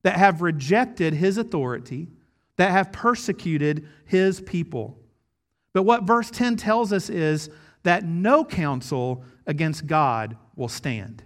that 0.03 0.17
have 0.17 0.41
rejected 0.41 1.13
his 1.13 1.37
authority, 1.37 2.07
that 2.57 2.71
have 2.71 2.91
persecuted 2.91 3.87
his 4.05 4.41
people. 4.41 4.97
But 5.73 5.83
what 5.83 6.03
verse 6.03 6.31
10 6.31 6.55
tells 6.55 6.93
us 6.93 7.09
is 7.09 7.49
that 7.83 8.05
no 8.05 8.43
counsel 8.43 9.23
against 9.45 9.87
God 9.87 10.37
will 10.55 10.67
stand. 10.67 11.23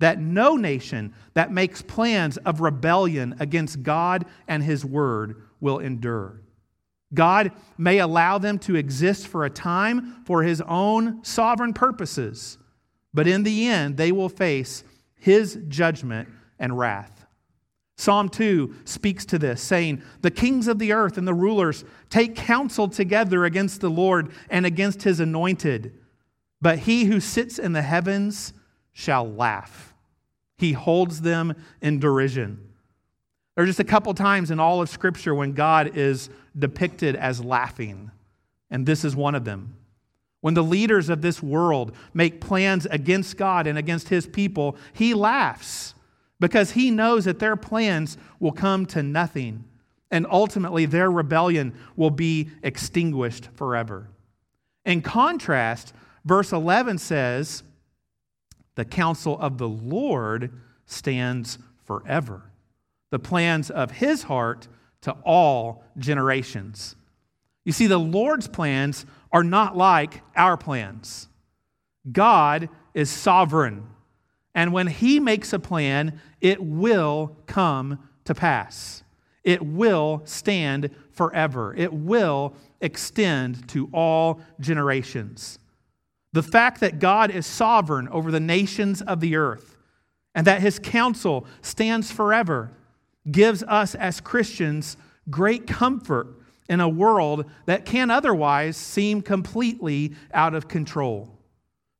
That 0.00 0.20
no 0.20 0.56
nation 0.56 1.14
that 1.34 1.52
makes 1.52 1.80
plans 1.82 2.36
of 2.38 2.60
rebellion 2.60 3.36
against 3.40 3.82
God 3.82 4.26
and 4.46 4.62
his 4.62 4.84
word 4.84 5.42
will 5.60 5.78
endure. 5.78 6.42
God 7.14 7.52
may 7.78 7.98
allow 7.98 8.38
them 8.38 8.58
to 8.60 8.76
exist 8.76 9.28
for 9.28 9.44
a 9.44 9.50
time 9.50 10.22
for 10.24 10.42
his 10.42 10.60
own 10.62 11.24
sovereign 11.24 11.72
purposes, 11.72 12.58
but 13.14 13.26
in 13.26 13.42
the 13.42 13.66
end, 13.66 13.96
they 13.96 14.12
will 14.12 14.28
face 14.28 14.84
his 15.14 15.58
judgment 15.68 16.28
and 16.58 16.76
wrath. 16.76 17.26
Psalm 17.98 18.28
2 18.28 18.74
speaks 18.84 19.24
to 19.24 19.38
this, 19.38 19.62
saying, 19.62 20.02
The 20.20 20.30
kings 20.30 20.68
of 20.68 20.78
the 20.78 20.92
earth 20.92 21.16
and 21.16 21.26
the 21.26 21.32
rulers 21.32 21.84
take 22.10 22.36
counsel 22.36 22.88
together 22.88 23.44
against 23.44 23.80
the 23.80 23.88
Lord 23.88 24.30
and 24.50 24.66
against 24.66 25.02
his 25.02 25.18
anointed. 25.18 25.94
But 26.60 26.80
he 26.80 27.06
who 27.06 27.20
sits 27.20 27.58
in 27.58 27.72
the 27.72 27.82
heavens 27.82 28.52
shall 28.96 29.30
laugh. 29.30 29.94
He 30.56 30.72
holds 30.72 31.20
them 31.20 31.54
in 31.82 32.00
derision. 32.00 32.72
There 33.54 33.62
are 33.62 33.66
just 33.66 33.78
a 33.78 33.84
couple 33.84 34.14
times 34.14 34.50
in 34.50 34.58
all 34.58 34.80
of 34.80 34.88
Scripture 34.88 35.34
when 35.34 35.52
God 35.52 35.98
is 35.98 36.30
depicted 36.58 37.14
as 37.14 37.44
laughing, 37.44 38.10
and 38.70 38.86
this 38.86 39.04
is 39.04 39.14
one 39.14 39.34
of 39.34 39.44
them. 39.44 39.76
When 40.40 40.54
the 40.54 40.64
leaders 40.64 41.10
of 41.10 41.20
this 41.20 41.42
world 41.42 41.94
make 42.14 42.40
plans 42.40 42.86
against 42.86 43.36
God 43.36 43.66
and 43.66 43.76
against 43.76 44.08
his 44.08 44.26
people, 44.26 44.76
he 44.94 45.12
laughs 45.12 45.94
because 46.40 46.70
he 46.70 46.90
knows 46.90 47.26
that 47.26 47.38
their 47.38 47.56
plans 47.56 48.16
will 48.40 48.52
come 48.52 48.86
to 48.86 49.02
nothing 49.02 49.64
and 50.10 50.26
ultimately 50.30 50.86
their 50.86 51.10
rebellion 51.10 51.74
will 51.96 52.10
be 52.10 52.48
extinguished 52.62 53.48
forever. 53.56 54.08
In 54.86 55.02
contrast, 55.02 55.92
verse 56.24 56.50
11 56.50 56.96
says, 56.96 57.62
The 58.76 58.84
counsel 58.84 59.38
of 59.38 59.58
the 59.58 59.68
Lord 59.68 60.52
stands 60.86 61.58
forever, 61.84 62.50
the 63.10 63.18
plans 63.18 63.70
of 63.70 63.90
his 63.90 64.22
heart 64.24 64.68
to 65.02 65.12
all 65.24 65.84
generations. 65.98 66.96
You 67.64 67.72
see, 67.72 67.88
the 67.88 67.98
Lord's 67.98 68.46
plans 68.46 69.04
are 69.32 69.42
not 69.42 69.76
like 69.76 70.22
our 70.36 70.56
plans. 70.56 71.28
God 72.10 72.68
is 72.94 73.10
sovereign. 73.10 73.88
And 74.54 74.72
when 74.72 74.86
He 74.86 75.20
makes 75.20 75.52
a 75.52 75.58
plan, 75.58 76.20
it 76.40 76.62
will 76.62 77.36
come 77.46 77.98
to 78.24 78.34
pass. 78.34 79.02
It 79.44 79.62
will 79.62 80.22
stand 80.24 80.90
forever. 81.10 81.74
It 81.76 81.92
will 81.92 82.54
extend 82.80 83.68
to 83.68 83.88
all 83.92 84.40
generations. 84.60 85.58
The 86.36 86.42
fact 86.42 86.80
that 86.80 86.98
God 86.98 87.30
is 87.30 87.46
sovereign 87.46 88.08
over 88.08 88.30
the 88.30 88.40
nations 88.40 89.00
of 89.00 89.20
the 89.20 89.36
earth 89.36 89.74
and 90.34 90.46
that 90.46 90.60
His 90.60 90.78
counsel 90.78 91.46
stands 91.62 92.12
forever 92.12 92.72
gives 93.30 93.62
us 93.62 93.94
as 93.94 94.20
Christians 94.20 94.98
great 95.30 95.66
comfort 95.66 96.26
in 96.68 96.80
a 96.80 96.90
world 96.90 97.50
that 97.64 97.86
can 97.86 98.10
otherwise 98.10 98.76
seem 98.76 99.22
completely 99.22 100.12
out 100.34 100.54
of 100.54 100.68
control. 100.68 101.38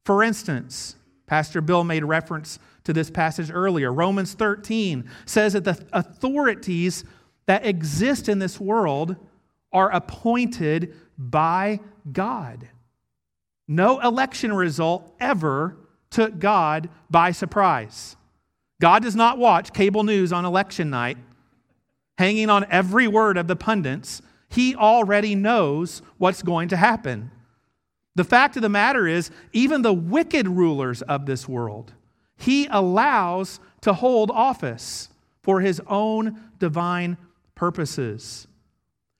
For 0.04 0.22
instance, 0.22 0.96
Pastor 1.26 1.62
Bill 1.62 1.82
made 1.82 2.04
reference 2.04 2.58
to 2.84 2.92
this 2.92 3.08
passage 3.08 3.50
earlier. 3.50 3.90
Romans 3.90 4.34
13 4.34 5.08
says 5.24 5.54
that 5.54 5.64
the 5.64 5.82
authorities 5.94 7.04
that 7.46 7.64
exist 7.64 8.28
in 8.28 8.38
this 8.38 8.60
world 8.60 9.16
are 9.72 9.90
appointed 9.92 10.94
by 11.16 11.80
God. 12.12 12.68
No 13.68 14.00
election 14.00 14.52
result 14.52 15.14
ever 15.18 15.76
took 16.10 16.38
God 16.38 16.88
by 17.10 17.32
surprise. 17.32 18.16
God 18.80 19.02
does 19.02 19.16
not 19.16 19.38
watch 19.38 19.72
cable 19.72 20.04
news 20.04 20.32
on 20.32 20.44
election 20.44 20.90
night, 20.90 21.18
hanging 22.18 22.50
on 22.50 22.66
every 22.70 23.08
word 23.08 23.36
of 23.36 23.48
the 23.48 23.56
pundits. 23.56 24.22
He 24.48 24.74
already 24.74 25.34
knows 25.34 26.02
what's 26.18 26.42
going 26.42 26.68
to 26.68 26.76
happen. 26.76 27.30
The 28.14 28.24
fact 28.24 28.56
of 28.56 28.62
the 28.62 28.68
matter 28.68 29.06
is, 29.06 29.30
even 29.52 29.82
the 29.82 29.92
wicked 29.92 30.48
rulers 30.48 31.02
of 31.02 31.26
this 31.26 31.48
world, 31.48 31.92
he 32.36 32.66
allows 32.70 33.60
to 33.82 33.92
hold 33.92 34.30
office 34.30 35.10
for 35.42 35.60
his 35.60 35.80
own 35.86 36.40
divine 36.58 37.16
purposes. 37.54 38.46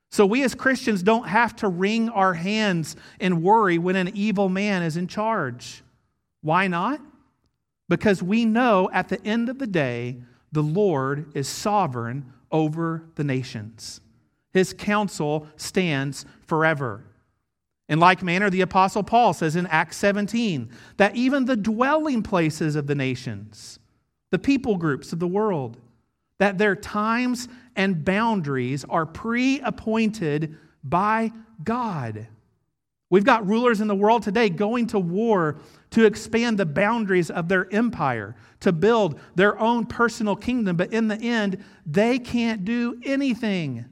So 0.09 0.25
we 0.25 0.43
as 0.43 0.55
Christians 0.55 1.03
don't 1.03 1.27
have 1.27 1.55
to 1.57 1.67
wring 1.67 2.09
our 2.09 2.33
hands 2.33 2.95
and 3.19 3.43
worry 3.43 3.77
when 3.77 3.95
an 3.95 4.11
evil 4.15 4.49
man 4.49 4.83
is 4.83 4.97
in 4.97 5.07
charge. 5.07 5.83
Why 6.41 6.67
not? 6.67 7.01
Because 7.89 8.23
we 8.23 8.45
know 8.45 8.89
at 8.93 9.09
the 9.09 9.23
end 9.25 9.49
of 9.49 9.59
the 9.59 9.67
day, 9.67 10.17
the 10.51 10.63
Lord 10.63 11.31
is 11.35 11.47
sovereign 11.47 12.31
over 12.51 13.03
the 13.15 13.23
nations. 13.23 14.01
His 14.53 14.73
counsel 14.73 15.47
stands 15.57 16.25
forever. 16.45 17.03
In 17.89 17.99
like 17.99 18.23
manner, 18.23 18.49
the 18.49 18.61
Apostle 18.61 19.03
Paul 19.03 19.33
says 19.33 19.55
in 19.55 19.67
Acts 19.67 19.97
17 19.97 20.69
that 20.97 21.15
even 21.15 21.45
the 21.45 21.55
dwelling 21.55 22.23
places 22.23 22.75
of 22.75 22.87
the 22.87 22.95
nations 22.95 23.79
the 24.29 24.39
people 24.39 24.77
groups 24.77 25.13
of 25.13 25.19
the 25.19 25.27
world, 25.27 25.77
that 26.37 26.57
their 26.57 26.75
times 26.75 27.47
and 27.77 28.03
boundaries 28.03 28.83
are 28.89 29.05
pre 29.05 29.61
appointed 29.61 30.57
by 30.83 31.31
God. 31.63 32.27
We've 33.09 33.23
got 33.23 33.47
rulers 33.47 33.79
in 33.79 33.87
the 33.87 33.95
world 33.95 34.23
today 34.23 34.49
going 34.49 34.87
to 34.87 34.99
war 34.99 35.59
to 35.91 36.05
expand 36.05 36.57
the 36.57 36.65
boundaries 36.65 37.29
of 37.29 37.47
their 37.47 37.73
empire, 37.73 38.35
to 38.59 38.73
build 38.73 39.19
their 39.35 39.57
own 39.57 39.85
personal 39.85 40.35
kingdom, 40.35 40.75
but 40.75 40.91
in 40.91 41.07
the 41.07 41.15
end, 41.15 41.63
they 41.85 42.19
can't 42.19 42.65
do 42.65 42.99
anything 43.05 43.85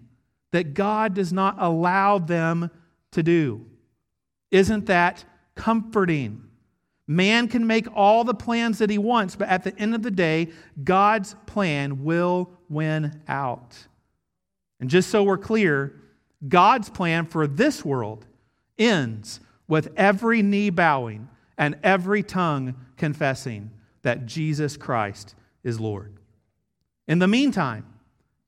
that 0.52 0.74
God 0.74 1.14
does 1.14 1.32
not 1.32 1.56
allow 1.60 2.18
them 2.18 2.70
to 3.12 3.24
do. 3.24 3.66
Isn't 4.52 4.88
that 4.88 5.24
comforting? 5.56 6.45
Man 7.08 7.48
can 7.48 7.68
make 7.68 7.88
all 7.96 8.24
the 8.24 8.34
plans 8.34 8.80
that 8.80 8.90
he 8.90 8.98
wants, 8.98 9.36
but 9.36 9.48
at 9.48 9.64
the 9.64 9.78
end 9.78 9.94
of 9.94 10.02
the 10.02 10.12
day, 10.12 10.50
God's 10.84 11.36
plan 11.46 12.04
will 12.04 12.50
win 12.68 13.22
out. 13.28 13.88
And 14.80 14.90
just 14.90 15.10
so 15.10 15.24
we're 15.24 15.38
clear, 15.38 15.96
God's 16.48 16.90
plan 16.90 17.26
for 17.26 17.48
this 17.48 17.86
world 17.86 18.26
ends 18.78 19.40
with 19.68 19.90
every 19.96 20.42
knee 20.42 20.70
bowing 20.70 21.30
and 21.58 21.78
every 21.84 22.24
tongue 22.24 22.76
confessing 22.98 23.72
that 24.02 24.26
Jesus 24.26 24.78
Christ 24.78 25.36
is 25.64 25.80
Lord. 25.80 26.14
In 27.08 27.20
the 27.20 27.28
meantime, 27.28 27.86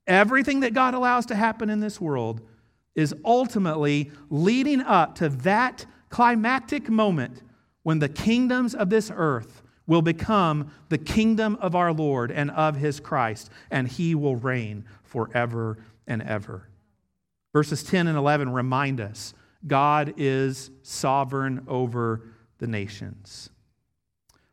everything 0.06 0.60
that 0.60 0.74
God 0.74 0.94
allows 0.94 1.26
to 1.26 1.34
happen 1.34 1.70
in 1.70 1.80
this 1.80 2.00
world 2.00 2.40
is 2.94 3.14
ultimately 3.24 4.10
leading 4.30 4.80
up 4.80 5.14
to 5.16 5.28
that 5.28 5.86
climactic 6.10 6.88
moment 6.88 7.42
when 7.88 8.00
the 8.00 8.08
kingdoms 8.10 8.74
of 8.74 8.90
this 8.90 9.10
earth 9.16 9.62
will 9.86 10.02
become 10.02 10.70
the 10.90 10.98
kingdom 10.98 11.56
of 11.58 11.74
our 11.74 11.90
Lord 11.90 12.30
and 12.30 12.50
of 12.50 12.76
his 12.76 13.00
Christ, 13.00 13.48
and 13.70 13.88
he 13.88 14.14
will 14.14 14.36
reign 14.36 14.84
forever 15.04 15.78
and 16.06 16.20
ever. 16.20 16.68
Verses 17.54 17.82
10 17.82 18.06
and 18.06 18.18
11 18.18 18.52
remind 18.52 19.00
us 19.00 19.32
God 19.66 20.12
is 20.18 20.70
sovereign 20.82 21.64
over 21.66 22.28
the 22.58 22.66
nations. 22.66 23.48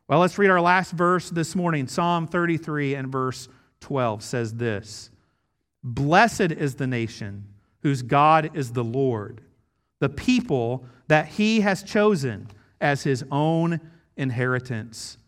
Well, 0.08 0.20
let's 0.20 0.38
read 0.38 0.48
our 0.48 0.62
last 0.62 0.92
verse 0.92 1.28
this 1.28 1.54
morning. 1.54 1.88
Psalm 1.88 2.26
33 2.26 2.94
and 2.94 3.12
verse 3.12 3.50
12 3.80 4.22
says 4.22 4.54
this 4.54 5.10
Blessed 5.84 6.52
is 6.52 6.76
the 6.76 6.86
nation 6.86 7.44
whose 7.82 8.00
God 8.00 8.52
is 8.54 8.72
the 8.72 8.82
Lord, 8.82 9.42
the 9.98 10.08
people 10.08 10.86
that 11.08 11.26
he 11.26 11.60
has 11.60 11.82
chosen 11.82 12.48
as 12.80 13.02
his 13.02 13.24
own 13.30 13.80
inheritance. 14.16 15.18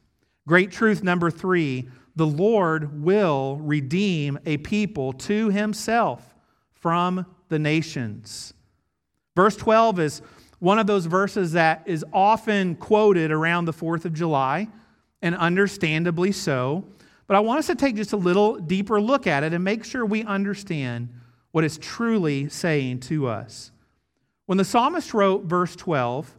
Great 0.47 0.71
truth 0.71 1.03
number 1.03 1.31
three 1.31 1.89
the 2.17 2.27
Lord 2.27 3.05
will 3.05 3.59
redeem 3.63 4.41
a 4.45 4.57
people 4.57 5.13
to 5.13 5.51
himself 5.51 6.35
from 6.75 7.25
the 7.49 7.61
nations. 7.61 8.55
Verse 9.37 9.57
12 9.57 10.01
is 10.01 10.23
one 10.59 10.81
of 10.81 10.89
those 10.89 11.07
verses 11.07 11.53
that 11.53 11.83
is 11.87 12.05
often 12.13 12.75
quoted 12.75 13.31
around 13.31 13.67
the 13.67 13.73
4th 13.73 14.05
of 14.05 14.15
July, 14.15 14.67
and 15.23 15.37
understandably 15.37 16.33
so. 16.33 16.85
But 17.29 17.37
I 17.37 17.41
want 17.41 17.61
us 17.61 17.67
to 17.69 17.77
take 17.77 17.95
just 17.95 18.13
a 18.13 18.17
little 18.17 18.57
deeper 18.57 19.01
look 19.01 19.29
at 19.29 19.45
it 19.45 19.53
and 19.53 19.63
make 19.63 19.85
sure 19.85 20.05
we 20.05 20.25
understand 20.25 21.11
what 21.53 21.63
it's 21.63 21.79
truly 21.81 22.49
saying 22.49 23.01
to 23.01 23.29
us. 23.29 23.71
When 24.47 24.59
the 24.59 24.65
psalmist 24.65 25.15
wrote 25.15 25.45
verse 25.45 25.77
12, 25.77 26.35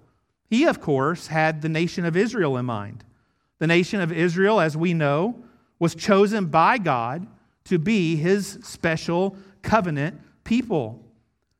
he, 0.49 0.65
of 0.65 0.81
course, 0.81 1.27
had 1.27 1.61
the 1.61 1.69
nation 1.69 2.05
of 2.05 2.17
Israel 2.17 2.57
in 2.57 2.65
mind. 2.65 3.03
The 3.59 3.67
nation 3.67 4.01
of 4.01 4.11
Israel, 4.11 4.59
as 4.59 4.75
we 4.75 4.93
know, 4.93 5.43
was 5.77 5.95
chosen 5.95 6.47
by 6.47 6.77
God 6.77 7.27
to 7.65 7.77
be 7.77 8.15
his 8.15 8.57
special 8.63 9.37
covenant 9.61 10.19
people. 10.43 11.03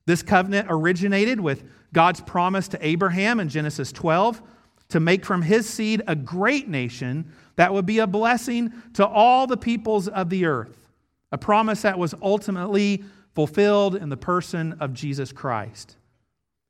This 0.06 0.24
covenant 0.24 0.68
originated 0.70 1.40
with 1.40 1.64
God's 1.94 2.22
promise 2.22 2.68
to 2.70 2.86
Abraham 2.86 3.40
in 3.40 3.50
Genesis 3.50 3.92
12 3.92 4.42
to 4.90 5.00
make 5.00 5.24
from 5.24 5.44
his 5.44 5.70
seed 5.70 6.02
a 6.08 6.16
great 6.16 6.68
nation 6.68 7.32
that 7.58 7.74
would 7.74 7.86
be 7.86 8.00
a 8.00 8.08
blessing 8.08 8.74
to 8.94 9.06
all 9.06 9.46
the 9.46 9.58
peoples 9.58 10.08
of 10.08 10.30
the 10.30 10.46
earth, 10.46 10.90
a 11.32 11.38
promise 11.38 11.84
that 11.84 12.00
was 12.00 12.16
ultimately 12.22 13.04
fulfilled 13.36 13.96
in 13.96 14.10
the 14.10 14.18
person 14.18 14.74
of 14.80 14.94
Jesus 14.94 15.32
Christ. 15.32 15.96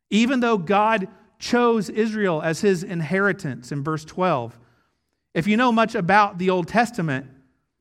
Even 0.09 0.41
though 0.41 0.57
God 0.57 1.07
chose 1.39 1.89
Israel 1.89 2.41
as 2.41 2.61
his 2.61 2.83
inheritance 2.83 3.71
in 3.71 3.83
verse 3.83 4.05
12. 4.05 4.57
If 5.33 5.47
you 5.47 5.57
know 5.57 5.71
much 5.71 5.95
about 5.95 6.37
the 6.37 6.49
Old 6.49 6.67
Testament, 6.67 7.27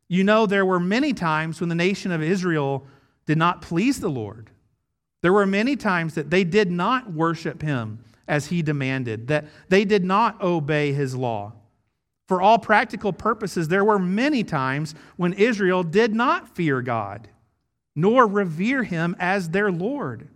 you 0.09 0.25
know 0.25 0.47
there 0.47 0.65
were 0.65 0.81
many 0.81 1.13
times 1.13 1.61
when 1.61 1.69
the 1.69 1.75
nation 1.75 2.13
of 2.13 2.23
Israel 2.23 2.87
did 3.27 3.37
not 3.37 3.61
please 3.61 4.01
the 4.01 4.09
Lord. 4.09 4.51
There 5.21 5.33
were 5.33 5.47
many 5.47 5.77
times 5.77 6.15
that 6.15 6.31
they 6.31 6.45
did 6.45 6.71
not 6.71 7.13
worship 7.13 7.61
him 7.61 8.05
as 8.29 8.47
he 8.47 8.63
demanded, 8.63 9.27
that 9.29 9.47
they 9.69 9.85
did 9.85 10.05
not 10.05 10.41
obey 10.41 10.93
his 10.93 11.15
law. 11.15 11.53
For 12.29 12.41
all 12.41 12.59
practical 12.59 13.13
purposes, 13.13 13.69
there 13.69 13.85
were 13.85 13.99
many 13.99 14.45
times 14.45 14.95
when 15.17 15.33
Israel 15.33 15.83
did 15.83 16.15
not 16.15 16.55
fear 16.55 16.83
God, 16.83 17.29
nor 17.97 18.27
revere 18.27 18.85
him 18.85 19.17
as 19.19 19.49
their 19.49 19.73
Lord. 19.73 20.29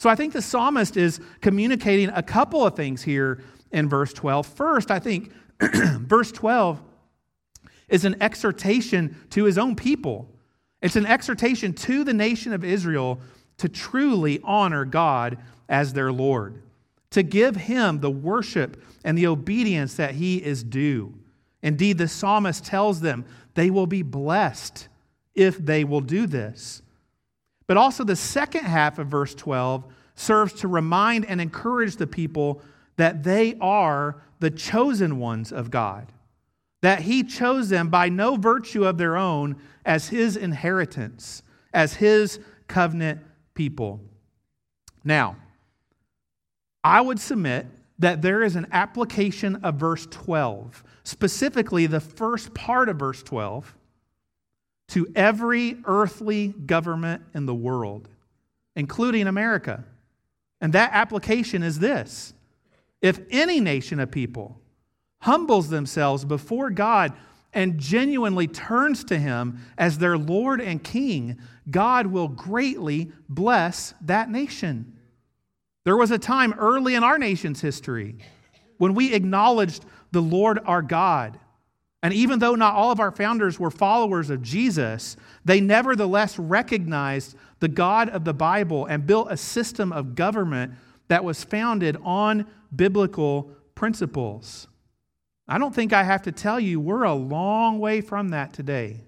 So 0.00 0.08
I 0.08 0.14
think 0.14 0.32
the 0.32 0.40
psalmist 0.40 0.96
is 0.96 1.20
communicating 1.42 2.08
a 2.08 2.22
couple 2.22 2.64
of 2.64 2.74
things 2.74 3.02
here 3.02 3.42
in 3.70 3.86
verse 3.86 4.14
12. 4.14 4.46
First, 4.46 4.90
I 4.90 4.98
think 4.98 5.30
verse 5.60 6.32
12 6.32 6.80
is 7.90 8.06
an 8.06 8.16
exhortation 8.22 9.14
to 9.28 9.44
his 9.44 9.58
own 9.58 9.76
people. 9.76 10.34
It's 10.80 10.96
an 10.96 11.04
exhortation 11.04 11.74
to 11.74 12.02
the 12.02 12.14
nation 12.14 12.54
of 12.54 12.64
Israel 12.64 13.20
to 13.58 13.68
truly 13.68 14.40
honor 14.42 14.86
God 14.86 15.36
as 15.68 15.92
their 15.92 16.10
Lord, 16.10 16.62
to 17.10 17.22
give 17.22 17.54
him 17.56 18.00
the 18.00 18.10
worship 18.10 18.82
and 19.04 19.18
the 19.18 19.26
obedience 19.26 19.96
that 19.96 20.14
he 20.14 20.38
is 20.42 20.64
due. 20.64 21.12
Indeed, 21.62 21.98
the 21.98 22.08
psalmist 22.08 22.64
tells 22.64 23.02
them 23.02 23.26
they 23.52 23.68
will 23.68 23.86
be 23.86 24.00
blessed 24.00 24.88
if 25.34 25.58
they 25.58 25.84
will 25.84 26.00
do 26.00 26.26
this. 26.26 26.80
But 27.70 27.76
also, 27.76 28.02
the 28.02 28.16
second 28.16 28.64
half 28.64 28.98
of 28.98 29.06
verse 29.06 29.32
12 29.32 29.84
serves 30.16 30.54
to 30.54 30.66
remind 30.66 31.24
and 31.26 31.40
encourage 31.40 31.94
the 31.94 32.06
people 32.08 32.62
that 32.96 33.22
they 33.22 33.56
are 33.60 34.24
the 34.40 34.50
chosen 34.50 35.20
ones 35.20 35.52
of 35.52 35.70
God, 35.70 36.10
that 36.82 37.02
He 37.02 37.22
chose 37.22 37.68
them 37.68 37.88
by 37.88 38.08
no 38.08 38.34
virtue 38.34 38.84
of 38.84 38.98
their 38.98 39.16
own 39.16 39.54
as 39.86 40.08
His 40.08 40.36
inheritance, 40.36 41.44
as 41.72 41.94
His 41.94 42.40
covenant 42.66 43.20
people. 43.54 44.00
Now, 45.04 45.36
I 46.82 47.00
would 47.00 47.20
submit 47.20 47.66
that 48.00 48.20
there 48.20 48.42
is 48.42 48.56
an 48.56 48.66
application 48.72 49.54
of 49.62 49.76
verse 49.76 50.08
12, 50.10 50.82
specifically 51.04 51.86
the 51.86 52.00
first 52.00 52.52
part 52.52 52.88
of 52.88 52.98
verse 52.98 53.22
12 53.22 53.76
to 54.90 55.06
every 55.14 55.76
earthly 55.84 56.48
government 56.48 57.22
in 57.34 57.46
the 57.46 57.54
world, 57.54 58.08
including 58.76 59.26
America. 59.26 59.84
And 60.60 60.72
that 60.72 60.90
application 60.92 61.62
is 61.62 61.78
this 61.78 62.34
if 63.00 63.20
any 63.30 63.60
nation 63.60 64.00
of 64.00 64.10
people 64.10 64.60
humbles 65.20 65.68
themselves 65.68 66.24
before 66.24 66.70
God 66.70 67.12
and 67.52 67.78
genuinely 67.78 68.46
turns 68.46 69.04
to 69.04 69.18
Him 69.18 69.60
as 69.76 69.98
their 69.98 70.18
Lord 70.18 70.60
and 70.60 70.82
King, 70.82 71.38
God 71.70 72.06
will 72.06 72.28
greatly 72.28 73.10
bless 73.28 73.94
that 74.02 74.30
nation. 74.30 74.96
There 75.84 75.96
was 75.96 76.10
a 76.10 76.18
time 76.18 76.52
early 76.58 76.94
in 76.94 77.02
our 77.02 77.18
nation's 77.18 77.60
history 77.60 78.16
when 78.78 78.94
we 78.94 79.14
acknowledged 79.14 79.84
the 80.12 80.22
Lord 80.22 80.58
our 80.64 80.82
God 80.82 81.38
and 82.02 82.14
even 82.14 82.38
though 82.38 82.54
not 82.54 82.74
all 82.74 82.90
of 82.90 83.00
our 83.00 83.10
founders 83.10 83.60
were 83.60 83.70
followers 83.70 84.30
of 84.30 84.42
Jesus, 84.42 85.16
they 85.44 85.60
nevertheless 85.60 86.38
recognized 86.38 87.36
the 87.58 87.68
God 87.68 88.08
of 88.08 88.24
the 88.24 88.32
Bible 88.32 88.86
and 88.86 89.06
built 89.06 89.28
a 89.30 89.36
system 89.36 89.92
of 89.92 90.14
government 90.14 90.72
that 91.08 91.24
was 91.24 91.44
founded 91.44 91.98
on 92.02 92.46
biblical 92.74 93.50
principles. 93.74 94.66
I 95.46 95.58
don't 95.58 95.74
think 95.74 95.92
I 95.92 96.04
have 96.04 96.22
to 96.22 96.32
tell 96.32 96.58
you, 96.58 96.80
we're 96.80 97.02
a 97.02 97.12
long 97.12 97.80
way 97.80 98.00
from 98.00 98.28
that 98.30 98.52
today. 98.52 99.00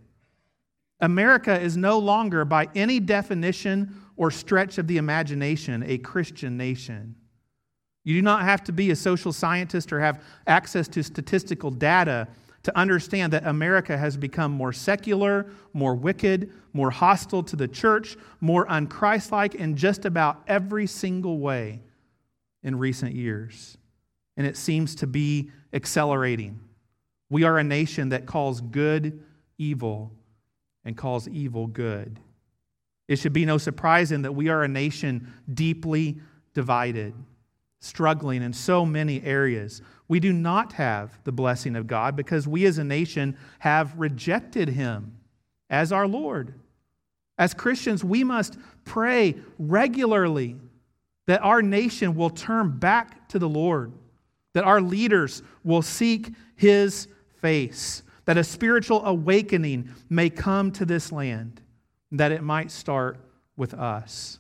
America 1.01 1.59
is 1.59 1.77
no 1.77 1.99
longer, 1.99 2.45
by 2.45 2.69
any 2.75 3.01
definition 3.01 3.95
or 4.17 4.31
stretch 4.31 4.79
of 4.79 4.87
the 4.87 4.99
imagination, 4.99 5.83
a 5.87 5.99
Christian 5.99 6.57
nation. 6.57 7.15
You 8.05 8.15
do 8.15 8.23
not 8.23 8.43
have 8.43 8.65
to 8.65 8.73
be 8.73 8.91
a 8.91 8.97
social 8.97 9.33
scientist 9.33 9.93
or 9.93 10.01
have 10.01 10.23
access 10.47 10.89
to 10.89 11.03
statistical 11.03 11.71
data 11.71 12.29
to 12.63 12.77
understand 12.79 13.33
that 13.33 13.47
America 13.47 13.97
has 13.97 14.17
become 14.17 14.53
more 14.53 14.73
secular, 14.73 15.47
more 15.73 15.95
wicked, 15.95 16.53
more 16.73 16.91
hostile 16.91 17.43
to 17.43 17.57
the 17.57 17.69
church, 17.69 18.17
more 18.41 18.67
unchristlike 18.67 19.55
in 19.55 19.77
just 19.77 20.05
about 20.05 20.43
every 20.47 20.87
single 20.87 21.39
way 21.39 21.81
in 22.63 22.79
recent 22.79 23.15
years. 23.15 23.77
And 24.37 24.47
it 24.47 24.57
seems 24.57 24.95
to 24.97 25.07
be 25.07 25.51
accelerating. 25.73 26.61
We 27.31 27.45
are 27.45 27.59
a 27.59 27.65
nation 27.65 28.11
that 28.11 28.27
calls 28.27 28.61
good 28.61 29.23
evil 29.59 30.13
and 30.85 30.97
calls 30.97 31.29
evil 31.29 31.67
good. 31.67 32.21
It 33.09 33.17
should 33.17 33.33
be 33.33 33.45
no 33.45 33.59
surprise 33.59 34.11
then 34.11 34.23
that 34.23 34.33
we 34.33 34.49
are 34.49 34.63
a 34.63 34.69
nation 34.69 35.33
deeply 35.53 36.19
divided, 36.55 37.15
struggling 37.83 38.43
in 38.43 38.53
so 38.53 38.87
many 38.87 39.21
areas. 39.23 39.83
We 40.07 40.21
do 40.21 40.33
not 40.33 40.75
have 40.75 41.19
the 41.25 41.33
blessing 41.33 41.75
of 41.75 41.89
God 41.89 42.15
because 42.15 42.47
we 42.47 42.65
as 42.65 42.79
a 42.79 42.85
nation 42.85 43.37
have 43.59 43.99
rejected 43.99 44.69
Him 44.69 45.17
as 45.69 45.91
our 45.91 46.07
Lord. 46.07 46.55
As 47.37 47.55
Christians, 47.55 48.05
we 48.05 48.23
must 48.23 48.57
pray 48.85 49.35
regularly 49.59 50.57
that 51.27 51.43
our 51.43 51.61
nation 51.61 52.15
will 52.15 52.31
turn 52.31 52.79
back 52.79 53.29
to 53.31 53.41
the 53.41 53.49
Lord, 53.49 53.93
that 54.53 54.65
our 54.65 54.81
leaders 54.81 55.43
will 55.65 55.83
seek 55.83 56.31
His 56.55 57.09
face, 57.41 58.05
that 58.27 58.39
a 58.39 58.45
spiritual 58.45 59.05
awakening 59.05 59.91
may 60.09 60.31
come 60.31 60.71
to 60.73 60.85
this 60.85 61.11
land, 61.11 61.61
that 62.13 62.31
it 62.31 62.45
might 62.45 62.71
start 62.71 63.19
with 63.57 63.75
us. 63.75 64.39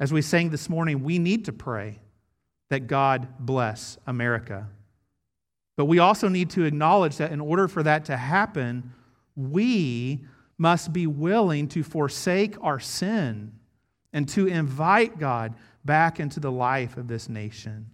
As 0.00 0.12
we 0.12 0.20
sang 0.20 0.50
this 0.50 0.68
morning, 0.68 1.04
we 1.04 1.20
need 1.20 1.44
to 1.44 1.52
pray 1.52 2.00
that 2.70 2.86
God 2.86 3.28
bless 3.38 3.98
America. 4.06 4.68
But 5.76 5.86
we 5.86 5.98
also 6.00 6.28
need 6.28 6.50
to 6.50 6.64
acknowledge 6.64 7.16
that 7.18 7.32
in 7.32 7.40
order 7.40 7.68
for 7.68 7.82
that 7.82 8.06
to 8.06 8.16
happen, 8.16 8.92
we 9.36 10.24
must 10.58 10.92
be 10.92 11.06
willing 11.06 11.68
to 11.68 11.82
forsake 11.82 12.56
our 12.62 12.80
sin 12.80 13.52
and 14.12 14.28
to 14.30 14.46
invite 14.46 15.18
God 15.18 15.54
back 15.84 16.18
into 16.18 16.40
the 16.40 16.50
life 16.50 16.96
of 16.96 17.06
this 17.06 17.28
nation. 17.28 17.90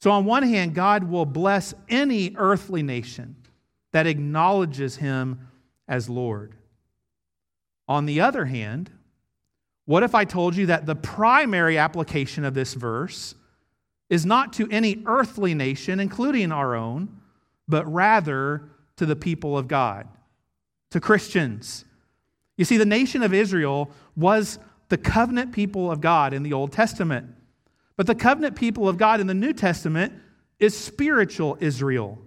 So, 0.00 0.10
on 0.10 0.26
one 0.26 0.42
hand, 0.42 0.74
God 0.74 1.04
will 1.04 1.26
bless 1.26 1.74
any 1.88 2.34
earthly 2.36 2.82
nation 2.82 3.36
that 3.92 4.06
acknowledges 4.06 4.96
him 4.96 5.48
as 5.88 6.08
Lord. 6.08 6.54
On 7.88 8.04
the 8.06 8.20
other 8.20 8.44
hand, 8.44 8.90
what 9.88 10.02
if 10.02 10.14
I 10.14 10.26
told 10.26 10.54
you 10.54 10.66
that 10.66 10.84
the 10.84 10.94
primary 10.94 11.78
application 11.78 12.44
of 12.44 12.52
this 12.52 12.74
verse 12.74 13.34
is 14.10 14.26
not 14.26 14.52
to 14.52 14.68
any 14.70 15.02
earthly 15.06 15.54
nation, 15.54 15.98
including 15.98 16.52
our 16.52 16.74
own, 16.74 17.08
but 17.66 17.90
rather 17.90 18.68
to 18.96 19.06
the 19.06 19.16
people 19.16 19.56
of 19.56 19.66
God, 19.66 20.06
to 20.90 21.00
Christians? 21.00 21.86
You 22.58 22.66
see, 22.66 22.76
the 22.76 22.84
nation 22.84 23.22
of 23.22 23.32
Israel 23.32 23.90
was 24.14 24.58
the 24.90 24.98
covenant 24.98 25.52
people 25.52 25.90
of 25.90 26.02
God 26.02 26.34
in 26.34 26.42
the 26.42 26.52
Old 26.52 26.70
Testament. 26.70 27.34
But 27.96 28.06
the 28.06 28.14
covenant 28.14 28.56
people 28.56 28.90
of 28.90 28.98
God 28.98 29.20
in 29.20 29.26
the 29.26 29.32
New 29.32 29.54
Testament 29.54 30.12
is 30.58 30.76
spiritual 30.76 31.56
Israel. 31.60 32.18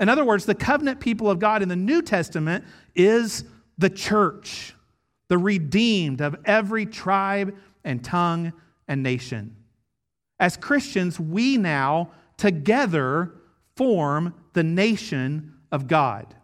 In 0.00 0.08
other 0.08 0.24
words, 0.24 0.46
the 0.46 0.54
covenant 0.54 1.00
people 1.00 1.30
of 1.30 1.38
God 1.38 1.60
in 1.60 1.68
the 1.68 1.76
New 1.76 2.00
Testament 2.00 2.64
is 2.94 3.44
the 3.76 3.90
church, 3.90 4.74
the 5.28 5.38
redeemed 5.38 6.20
of 6.20 6.36
every 6.44 6.86
tribe 6.86 7.54
and 7.84 8.04
tongue 8.04 8.52
and 8.88 9.02
nation. 9.02 9.56
As 10.38 10.56
Christians, 10.56 11.18
we 11.18 11.56
now 11.56 12.10
together 12.36 13.32
form 13.76 14.34
the 14.52 14.62
nation 14.62 15.54
of 15.72 15.86
God. 15.86 16.34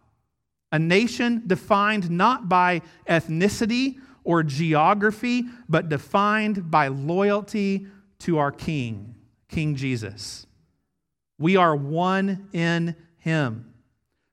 A 0.72 0.78
nation 0.78 1.42
defined 1.46 2.10
not 2.10 2.48
by 2.48 2.82
ethnicity 3.08 3.96
or 4.24 4.42
geography, 4.42 5.44
but 5.68 5.88
defined 5.88 6.70
by 6.70 6.88
loyalty 6.88 7.86
to 8.20 8.38
our 8.38 8.52
King, 8.52 9.14
King 9.48 9.74
Jesus. 9.74 10.46
We 11.38 11.56
are 11.56 11.74
one 11.74 12.48
in 12.52 12.94
him. 13.18 13.69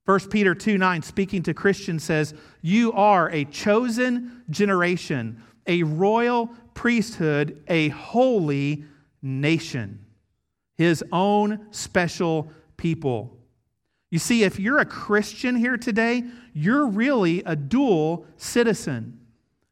1 0.07 0.19
Peter 0.29 0.55
2 0.55 0.77
9, 0.77 1.01
speaking 1.01 1.43
to 1.43 1.53
Christians, 1.53 2.01
says, 2.01 2.33
You 2.61 2.93
are 2.93 3.29
a 3.29 3.43
chosen 3.43 4.41
generation, 4.49 5.43
a 5.67 5.83
royal 5.83 6.49
priesthood, 6.73 7.61
a 7.67 7.89
holy 7.89 8.85
nation, 9.21 9.99
his 10.75 11.03
own 11.11 11.67
special 11.71 12.49
people. 12.77 13.37
You 14.09 14.19
see, 14.19 14.43
if 14.43 14.57
you're 14.61 14.79
a 14.79 14.85
Christian 14.85 15.57
here 15.57 15.75
today, 15.75 16.23
you're 16.53 16.87
really 16.87 17.43
a 17.43 17.57
dual 17.57 18.25
citizen. 18.37 19.19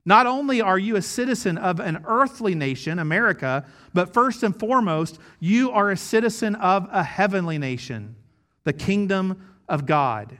Not 0.05 0.27
only 0.27 0.59
are 0.59 0.77
you 0.77 0.97
a 0.97 1.01
citizen 1.01 1.57
of 1.57 1.79
an 1.79 2.03
earthly 2.05 2.55
nation, 2.55 2.99
America, 2.99 3.65
but 3.93 4.13
first 4.13 4.43
and 4.43 4.53
foremost, 4.59 5.17
you 5.39 5.71
are 5.71 5.91
a 5.91 5.97
citizen 5.97 6.55
of 6.55 6.89
a 6.91 7.03
heavenly 7.03 7.57
nation, 7.57 8.17
the 8.65 8.73
kingdom 8.73 9.54
of 9.67 9.85
God. 9.85 10.37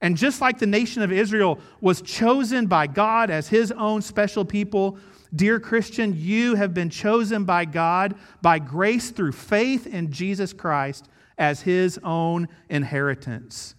And 0.00 0.16
just 0.16 0.40
like 0.40 0.58
the 0.58 0.66
nation 0.66 1.02
of 1.02 1.10
Israel 1.10 1.58
was 1.80 2.02
chosen 2.02 2.66
by 2.66 2.86
God 2.86 3.30
as 3.30 3.48
his 3.48 3.72
own 3.72 4.02
special 4.02 4.44
people, 4.44 4.98
dear 5.34 5.58
Christian, 5.58 6.14
you 6.16 6.54
have 6.54 6.74
been 6.74 6.90
chosen 6.90 7.44
by 7.44 7.64
God 7.64 8.14
by 8.42 8.58
grace 8.58 9.10
through 9.10 9.32
faith 9.32 9.86
in 9.86 10.12
Jesus 10.12 10.52
Christ 10.52 11.08
as 11.38 11.62
his 11.62 11.98
own 12.04 12.48
inheritance. 12.68 13.74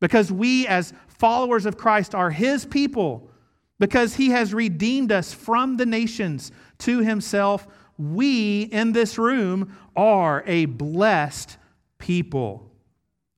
Because 0.00 0.30
we, 0.30 0.66
as 0.66 0.92
followers 1.08 1.64
of 1.64 1.76
Christ, 1.76 2.14
are 2.14 2.30
his 2.30 2.64
people 2.64 3.30
because 3.78 4.14
he 4.14 4.30
has 4.30 4.54
redeemed 4.54 5.12
us 5.12 5.32
from 5.32 5.76
the 5.76 5.86
nations 5.86 6.50
to 6.78 7.00
himself. 7.00 7.66
We 7.98 8.62
in 8.62 8.92
this 8.92 9.18
room 9.18 9.76
are 9.94 10.42
a 10.46 10.66
blessed 10.66 11.56
people. 11.98 12.65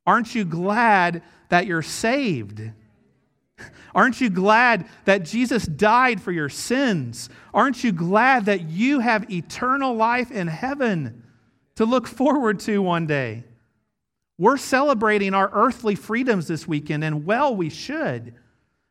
Aren't 0.08 0.34
you 0.34 0.46
glad 0.46 1.20
that 1.50 1.66
you're 1.66 1.82
saved? 1.82 2.62
Aren't 3.94 4.22
you 4.22 4.30
glad 4.30 4.88
that 5.04 5.26
Jesus 5.26 5.66
died 5.66 6.18
for 6.22 6.32
your 6.32 6.48
sins? 6.48 7.28
Aren't 7.52 7.84
you 7.84 7.92
glad 7.92 8.46
that 8.46 8.70
you 8.70 9.00
have 9.00 9.30
eternal 9.30 9.94
life 9.94 10.30
in 10.30 10.46
heaven 10.46 11.24
to 11.74 11.84
look 11.84 12.06
forward 12.06 12.58
to 12.60 12.80
one 12.80 13.06
day? 13.06 13.44
We're 14.38 14.56
celebrating 14.56 15.34
our 15.34 15.50
earthly 15.52 15.94
freedoms 15.94 16.48
this 16.48 16.66
weekend, 16.66 17.04
and 17.04 17.26
well, 17.26 17.54
we 17.54 17.68
should. 17.68 18.34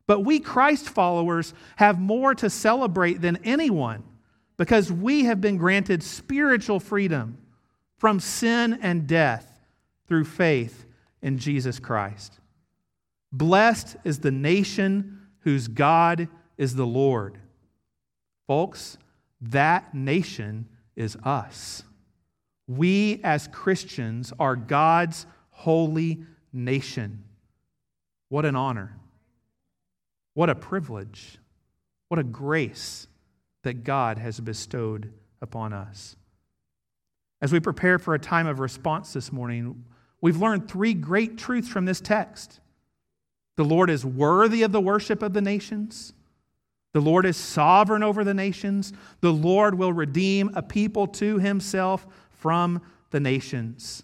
But 0.06 0.20
we 0.20 0.40
Christ 0.40 0.88
followers 0.88 1.56
have 1.78 2.00
more 2.00 2.36
to 2.36 2.48
celebrate 2.48 3.22
than 3.22 3.40
anyone 3.44 4.04
because 4.56 4.92
we 4.92 5.24
have 5.24 5.42
been 5.42 5.58
granted 5.58 6.04
spiritual 6.04 6.80
freedom 6.80 7.40
from 7.98 8.20
sin 8.20 8.78
and 8.84 9.08
death 9.08 9.60
through 10.08 10.26
faith 10.26 10.84
in 11.22 11.38
Jesus 11.38 11.80
Christ. 11.80 12.40
Blessed 13.32 13.98
is 14.04 14.20
the 14.20 14.32
nation 14.32 15.20
whose 15.40 15.68
God 15.68 16.28
is 16.58 16.76
the 16.76 16.86
Lord. 16.86 17.38
Folks, 18.48 18.98
that 19.42 19.94
nation 19.94 20.68
is 20.96 21.18
us. 21.24 21.84
We 22.68 23.22
as 23.24 23.48
Christians 23.48 24.34
are 24.40 24.56
God's 24.56 25.26
holy 25.52 26.24
nation. 26.52 27.24
What 28.30 28.46
an 28.46 28.56
honor. 28.56 28.98
What 30.34 30.50
a 30.50 30.56
privilege. 30.56 31.38
What 32.10 32.20
a 32.20 32.24
grace 32.24 33.08
that 33.64 33.84
God 33.84 34.18
has 34.18 34.40
bestowed 34.40 35.12
upon 35.42 35.74
us. 35.74 36.16
As 37.42 37.52
we 37.52 37.60
prepare 37.60 38.00
for 38.00 38.14
a 38.14 38.20
time 38.20 38.48
of 38.48 38.60
response 38.60 39.14
this 39.14 39.32
morning, 39.32 39.86
we've 40.22 40.38
learned 40.38 40.68
three 40.68 40.94
great 40.94 41.38
truths 41.38 41.68
from 41.68 41.86
this 41.86 42.02
text. 42.02 42.60
The 43.56 43.66
Lord 43.66 43.90
is 43.90 44.06
worthy 44.06 44.64
of 44.64 44.72
the 44.72 44.82
worship 44.82 45.22
of 45.22 45.34
the 45.34 45.42
nations. 45.42 46.14
The 46.94 47.02
Lord 47.02 47.26
is 47.26 47.38
sovereign 47.38 48.04
over 48.04 48.24
the 48.24 48.34
nations. 48.34 48.94
The 49.22 49.34
Lord 49.34 49.76
will 49.76 49.94
redeem 49.94 50.52
a 50.56 50.62
people 50.62 51.08
to 51.08 51.40
himself 51.40 52.06
from 52.30 52.82
the 53.12 53.20
nations. 53.20 54.04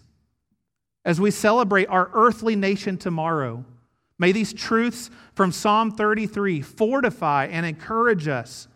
As 1.04 1.20
we 1.20 1.30
celebrate 1.30 1.86
our 1.86 2.10
earthly 2.14 2.56
nation 2.56 2.96
tomorrow, 2.98 3.64
May 4.18 4.32
these 4.32 4.52
truths 4.52 5.10
from 5.34 5.52
Psalm 5.52 5.90
33 5.90 6.62
fortify 6.62 7.46
and 7.46 7.66
encourage 7.66 8.28
us. 8.28 8.68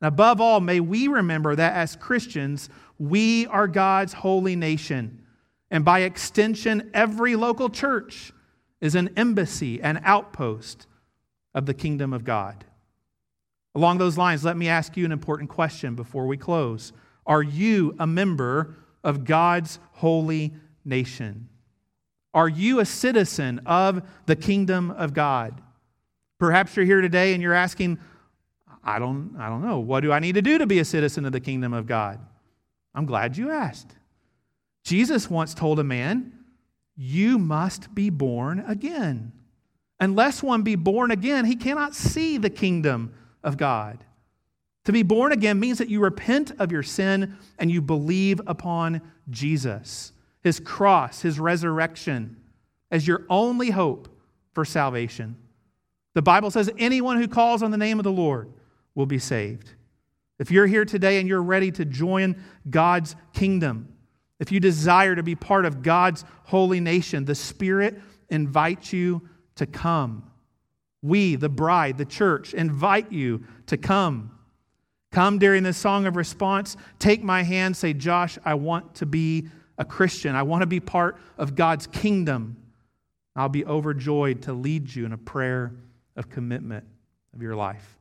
And 0.00 0.08
above 0.08 0.40
all, 0.40 0.60
may 0.60 0.80
we 0.80 1.08
remember 1.08 1.54
that 1.54 1.74
as 1.74 1.96
Christians, 1.96 2.68
we 2.98 3.46
are 3.46 3.68
God's 3.68 4.14
holy 4.14 4.56
nation. 4.56 5.22
And 5.70 5.84
by 5.84 6.00
extension, 6.00 6.90
every 6.94 7.36
local 7.36 7.68
church 7.68 8.32
is 8.80 8.94
an 8.94 9.10
embassy, 9.16 9.80
an 9.80 10.00
outpost 10.04 10.86
of 11.54 11.66
the 11.66 11.74
kingdom 11.74 12.12
of 12.12 12.24
God. 12.24 12.64
Along 13.74 13.98
those 13.98 14.16
lines, 14.16 14.44
let 14.44 14.56
me 14.56 14.68
ask 14.68 14.96
you 14.96 15.04
an 15.04 15.12
important 15.12 15.50
question 15.50 15.94
before 15.94 16.26
we 16.26 16.36
close. 16.36 16.92
Are 17.26 17.42
you 17.42 17.94
a 17.98 18.06
member 18.06 18.76
of 19.02 19.24
God's 19.24 19.78
holy 19.92 20.54
nation? 20.84 21.48
Are 22.32 22.48
you 22.48 22.80
a 22.80 22.84
citizen 22.84 23.60
of 23.66 24.02
the 24.26 24.36
kingdom 24.36 24.90
of 24.90 25.14
God? 25.14 25.60
Perhaps 26.38 26.76
you're 26.76 26.84
here 26.84 27.00
today 27.00 27.32
and 27.32 27.42
you're 27.42 27.54
asking, 27.54 27.98
I 28.84 28.98
don't, 28.98 29.34
I 29.38 29.48
don't 29.48 29.62
know, 29.62 29.78
what 29.78 30.00
do 30.00 30.12
I 30.12 30.20
need 30.20 30.34
to 30.34 30.42
do 30.42 30.58
to 30.58 30.66
be 30.66 30.78
a 30.78 30.84
citizen 30.84 31.24
of 31.24 31.32
the 31.32 31.40
kingdom 31.40 31.72
of 31.72 31.86
God? 31.86 32.20
I'm 32.94 33.06
glad 33.06 33.36
you 33.36 33.50
asked. 33.50 33.94
Jesus 34.86 35.28
once 35.28 35.52
told 35.52 35.80
a 35.80 35.84
man, 35.84 36.32
You 36.94 37.38
must 37.38 37.92
be 37.92 38.08
born 38.08 38.60
again. 38.68 39.32
Unless 39.98 40.44
one 40.44 40.62
be 40.62 40.76
born 40.76 41.10
again, 41.10 41.44
he 41.44 41.56
cannot 41.56 41.92
see 41.92 42.38
the 42.38 42.50
kingdom 42.50 43.12
of 43.42 43.56
God. 43.56 44.04
To 44.84 44.92
be 44.92 45.02
born 45.02 45.32
again 45.32 45.58
means 45.58 45.78
that 45.78 45.88
you 45.88 45.98
repent 45.98 46.52
of 46.60 46.70
your 46.70 46.84
sin 46.84 47.36
and 47.58 47.68
you 47.68 47.82
believe 47.82 48.40
upon 48.46 49.02
Jesus, 49.28 50.12
his 50.44 50.60
cross, 50.60 51.20
his 51.20 51.40
resurrection, 51.40 52.36
as 52.92 53.08
your 53.08 53.24
only 53.28 53.70
hope 53.70 54.08
for 54.52 54.64
salvation. 54.64 55.36
The 56.14 56.22
Bible 56.22 56.52
says 56.52 56.70
anyone 56.78 57.16
who 57.16 57.26
calls 57.26 57.60
on 57.60 57.72
the 57.72 57.76
name 57.76 57.98
of 57.98 58.04
the 58.04 58.12
Lord 58.12 58.52
will 58.94 59.06
be 59.06 59.18
saved. 59.18 59.72
If 60.38 60.52
you're 60.52 60.68
here 60.68 60.84
today 60.84 61.18
and 61.18 61.28
you're 61.28 61.42
ready 61.42 61.72
to 61.72 61.84
join 61.84 62.40
God's 62.70 63.16
kingdom, 63.32 63.95
if 64.38 64.52
you 64.52 64.60
desire 64.60 65.14
to 65.14 65.22
be 65.22 65.34
part 65.34 65.64
of 65.64 65.82
God's 65.82 66.24
holy 66.44 66.80
nation, 66.80 67.24
the 67.24 67.34
Spirit 67.34 68.00
invites 68.28 68.92
you 68.92 69.28
to 69.56 69.66
come. 69.66 70.30
We, 71.02 71.36
the 71.36 71.48
bride, 71.48 71.98
the 71.98 72.04
church, 72.04 72.52
invite 72.52 73.12
you 73.12 73.44
to 73.66 73.76
come. 73.76 74.32
Come 75.12 75.38
during 75.38 75.62
this 75.62 75.78
song 75.78 76.06
of 76.06 76.16
response, 76.16 76.76
take 76.98 77.22
my 77.22 77.42
hand, 77.42 77.76
say, 77.76 77.92
Josh, 77.94 78.38
I 78.44 78.54
want 78.54 78.96
to 78.96 79.06
be 79.06 79.48
a 79.78 79.84
Christian. 79.84 80.34
I 80.34 80.42
want 80.42 80.62
to 80.62 80.66
be 80.66 80.80
part 80.80 81.16
of 81.38 81.54
God's 81.54 81.86
kingdom. 81.86 82.56
I'll 83.34 83.48
be 83.48 83.64
overjoyed 83.64 84.42
to 84.42 84.52
lead 84.52 84.94
you 84.94 85.04
in 85.06 85.12
a 85.12 85.18
prayer 85.18 85.74
of 86.16 86.28
commitment 86.28 86.84
of 87.34 87.42
your 87.42 87.54
life. 87.54 87.98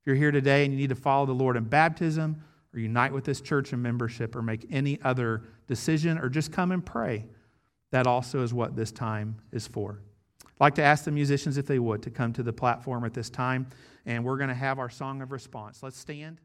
If 0.00 0.06
you're 0.06 0.16
here 0.16 0.30
today 0.30 0.64
and 0.64 0.72
you 0.72 0.78
need 0.78 0.90
to 0.90 0.94
follow 0.94 1.26
the 1.26 1.32
Lord 1.32 1.56
in 1.56 1.64
baptism, 1.64 2.42
or 2.74 2.78
unite 2.78 3.12
with 3.12 3.24
this 3.24 3.40
church 3.40 3.72
in 3.72 3.80
membership, 3.80 4.36
or 4.36 4.42
make 4.42 4.66
any 4.70 5.00
other 5.02 5.44
decision, 5.66 6.18
or 6.18 6.28
just 6.28 6.52
come 6.52 6.72
and 6.72 6.84
pray, 6.84 7.26
that 7.90 8.06
also 8.06 8.42
is 8.42 8.52
what 8.52 8.76
this 8.76 8.92
time 8.92 9.36
is 9.52 9.66
for. 9.66 10.00
I'd 10.44 10.60
like 10.60 10.74
to 10.74 10.82
ask 10.82 11.04
the 11.04 11.10
musicians 11.10 11.56
if 11.56 11.66
they 11.66 11.78
would 11.78 12.02
to 12.02 12.10
come 12.10 12.32
to 12.34 12.42
the 12.42 12.52
platform 12.52 13.04
at 13.04 13.14
this 13.14 13.30
time, 13.30 13.68
and 14.04 14.24
we're 14.24 14.36
going 14.36 14.48
to 14.48 14.54
have 14.54 14.78
our 14.78 14.90
song 14.90 15.22
of 15.22 15.32
response. 15.32 15.82
Let's 15.82 15.98
stand. 15.98 16.40